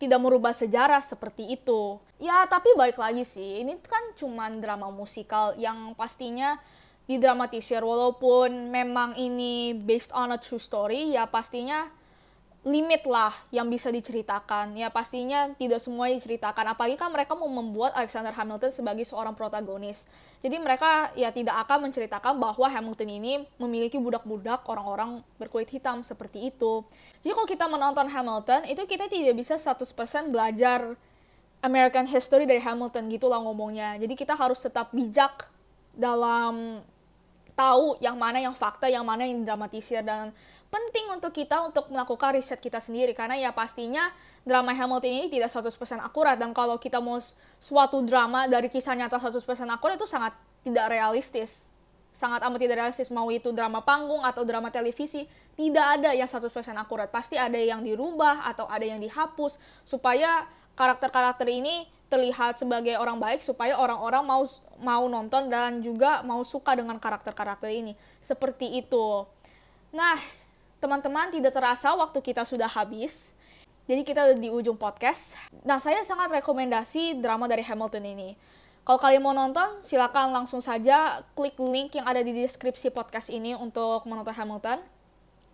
tidak 0.00 0.20
merubah 0.20 0.56
sejarah 0.56 1.04
seperti 1.04 1.52
itu. 1.52 2.00
Ya, 2.16 2.48
tapi 2.48 2.72
balik 2.72 2.96
lagi 2.96 3.20
sih, 3.20 3.60
ini 3.60 3.76
kan 3.84 4.00
cuma 4.16 4.48
drama 4.48 4.88
musikal 4.88 5.52
yang 5.60 5.92
pastinya 5.92 6.56
didramatisir 7.10 7.82
walaupun 7.82 8.70
memang 8.70 9.18
ini 9.18 9.74
based 9.74 10.14
on 10.14 10.30
a 10.30 10.38
true 10.38 10.62
story 10.62 11.18
ya 11.18 11.26
pastinya 11.26 11.90
limit 12.60 13.08
lah 13.08 13.32
yang 13.48 13.72
bisa 13.72 13.88
diceritakan. 13.88 14.76
Ya 14.76 14.92
pastinya 14.92 15.48
tidak 15.56 15.80
semua 15.80 16.12
diceritakan. 16.12 16.76
Apalagi 16.76 17.00
kan 17.00 17.08
mereka 17.08 17.32
mau 17.32 17.48
membuat 17.48 17.96
Alexander 17.96 18.36
Hamilton 18.36 18.68
sebagai 18.68 19.04
seorang 19.08 19.32
protagonis. 19.32 20.04
Jadi 20.44 20.60
mereka 20.60 21.08
ya 21.16 21.32
tidak 21.32 21.56
akan 21.64 21.88
menceritakan 21.88 22.36
bahwa 22.36 22.68
Hamilton 22.68 23.08
ini 23.16 23.32
memiliki 23.56 23.96
budak-budak 23.96 24.68
orang-orang 24.68 25.24
berkulit 25.40 25.72
hitam 25.72 26.04
seperti 26.04 26.52
itu. 26.52 26.84
Jadi 27.24 27.32
kalau 27.32 27.48
kita 27.48 27.64
menonton 27.64 28.06
Hamilton, 28.12 28.68
itu 28.68 28.84
kita 28.84 29.08
tidak 29.08 29.34
bisa 29.40 29.56
100% 29.56 30.28
belajar 30.28 30.96
American 31.64 32.04
history 32.08 32.44
dari 32.44 32.60
Hamilton 32.60 33.08
gitu 33.08 33.28
lah 33.28 33.40
ngomongnya. 33.40 33.96
Jadi 33.96 34.12
kita 34.12 34.36
harus 34.36 34.60
tetap 34.60 34.92
bijak 34.92 35.48
dalam 35.96 36.84
tahu 37.60 38.00
yang 38.00 38.16
mana 38.16 38.40
yang 38.40 38.56
fakta, 38.56 38.88
yang 38.88 39.04
mana 39.04 39.28
yang 39.28 39.44
dramatisir 39.44 40.00
dan 40.00 40.32
penting 40.72 41.12
untuk 41.12 41.34
kita 41.36 41.60
untuk 41.60 41.92
melakukan 41.92 42.38
riset 42.38 42.56
kita 42.62 42.80
sendiri 42.80 43.12
karena 43.12 43.36
ya 43.36 43.50
pastinya 43.52 44.08
drama 44.46 44.72
Hamilton 44.72 45.10
ini 45.10 45.26
tidak 45.28 45.50
100% 45.52 45.74
akurat 46.00 46.38
dan 46.40 46.54
kalau 46.56 46.80
kita 46.80 47.02
mau 47.02 47.18
suatu 47.60 48.00
drama 48.06 48.46
dari 48.48 48.72
kisah 48.72 48.96
nyata 48.96 49.20
100% 49.20 49.44
akurat 49.68 50.00
itu 50.00 50.08
sangat 50.08 50.32
tidak 50.64 50.88
realistis. 50.88 51.68
Sangat 52.10 52.42
amat 52.42 52.58
tidak 52.58 52.82
realistis 52.82 53.06
mau 53.06 53.30
itu 53.30 53.54
drama 53.54 53.86
panggung 53.86 54.26
atau 54.26 54.42
drama 54.42 54.66
televisi 54.72 55.30
tidak 55.54 56.00
ada 56.00 56.10
yang 56.10 56.26
100% 56.26 56.50
akurat. 56.74 57.06
Pasti 57.06 57.38
ada 57.38 57.58
yang 57.58 57.86
dirubah 57.86 58.46
atau 58.50 58.66
ada 58.66 58.82
yang 58.82 58.98
dihapus 58.98 59.58
supaya 59.86 60.46
karakter-karakter 60.74 61.46
ini 61.46 61.86
terlihat 62.10 62.58
sebagai 62.58 62.98
orang 62.98 63.22
baik 63.22 63.40
supaya 63.40 63.78
orang-orang 63.78 64.26
mau 64.26 64.42
mau 64.82 65.06
nonton 65.06 65.46
dan 65.46 65.78
juga 65.78 66.26
mau 66.26 66.42
suka 66.42 66.74
dengan 66.74 66.98
karakter-karakter 66.98 67.70
ini 67.70 67.94
seperti 68.18 68.82
itu 68.82 69.24
nah 69.94 70.18
teman-teman 70.80 71.28
tidak 71.28 71.52
terasa 71.52 71.92
waktu 71.92 72.18
kita 72.24 72.42
sudah 72.48 72.66
habis. 72.66 73.36
Jadi 73.84 74.02
kita 74.02 74.32
di 74.34 74.48
ujung 74.48 74.80
podcast. 74.80 75.36
Nah, 75.62 75.76
saya 75.76 76.00
sangat 76.02 76.32
rekomendasi 76.40 77.20
drama 77.20 77.44
dari 77.44 77.60
Hamilton 77.60 78.04
ini. 78.08 78.34
Kalau 78.80 78.96
kalian 78.96 79.20
mau 79.20 79.36
nonton, 79.36 79.84
silakan 79.84 80.32
langsung 80.32 80.64
saja 80.64 81.20
klik 81.36 81.54
link 81.60 82.00
yang 82.00 82.08
ada 82.08 82.24
di 82.24 82.32
deskripsi 82.32 82.90
podcast 82.96 83.28
ini 83.28 83.52
untuk 83.52 84.08
menonton 84.08 84.32
Hamilton. 84.32 84.80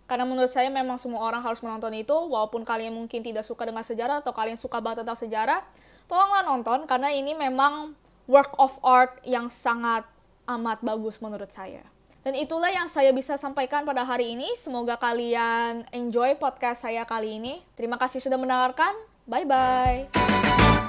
Karena 0.07 0.23
menurut 0.23 0.47
saya 0.47 0.71
memang 0.71 0.95
semua 0.95 1.27
orang 1.27 1.43
harus 1.43 1.59
menonton 1.59 1.91
itu, 1.91 2.15
walaupun 2.15 2.63
kalian 2.63 2.95
mungkin 2.95 3.19
tidak 3.19 3.43
suka 3.43 3.67
dengan 3.67 3.83
sejarah 3.83 4.23
atau 4.23 4.31
kalian 4.31 4.55
suka 4.55 4.79
banget 4.79 5.03
tentang 5.03 5.19
sejarah, 5.19 5.59
tolonglah 6.07 6.43
nonton 6.47 6.87
karena 6.87 7.11
ini 7.11 7.35
memang 7.35 7.93
work 8.27 8.55
of 8.59 8.75
art 8.83 9.19
yang 9.23 9.47
sangat 9.51 10.03
amat 10.47 10.79
bagus 10.83 11.19
menurut 11.19 11.51
saya. 11.51 11.83
Dan 12.27 12.35
itulah 12.35 12.67
yang 12.67 12.91
saya 12.91 13.15
bisa 13.15 13.39
sampaikan 13.39 13.87
pada 13.87 14.03
hari 14.03 14.35
ini. 14.35 14.51
Semoga 14.59 14.99
kalian 14.99 15.87
enjoy 15.95 16.35
podcast 16.35 16.83
saya 16.83 17.07
kali 17.07 17.39
ini. 17.39 17.63
Terima 17.79 17.95
kasih 17.95 18.19
sudah 18.19 18.35
mendengarkan. 18.35 18.91
Bye 19.23 19.47
bye. 19.47 20.86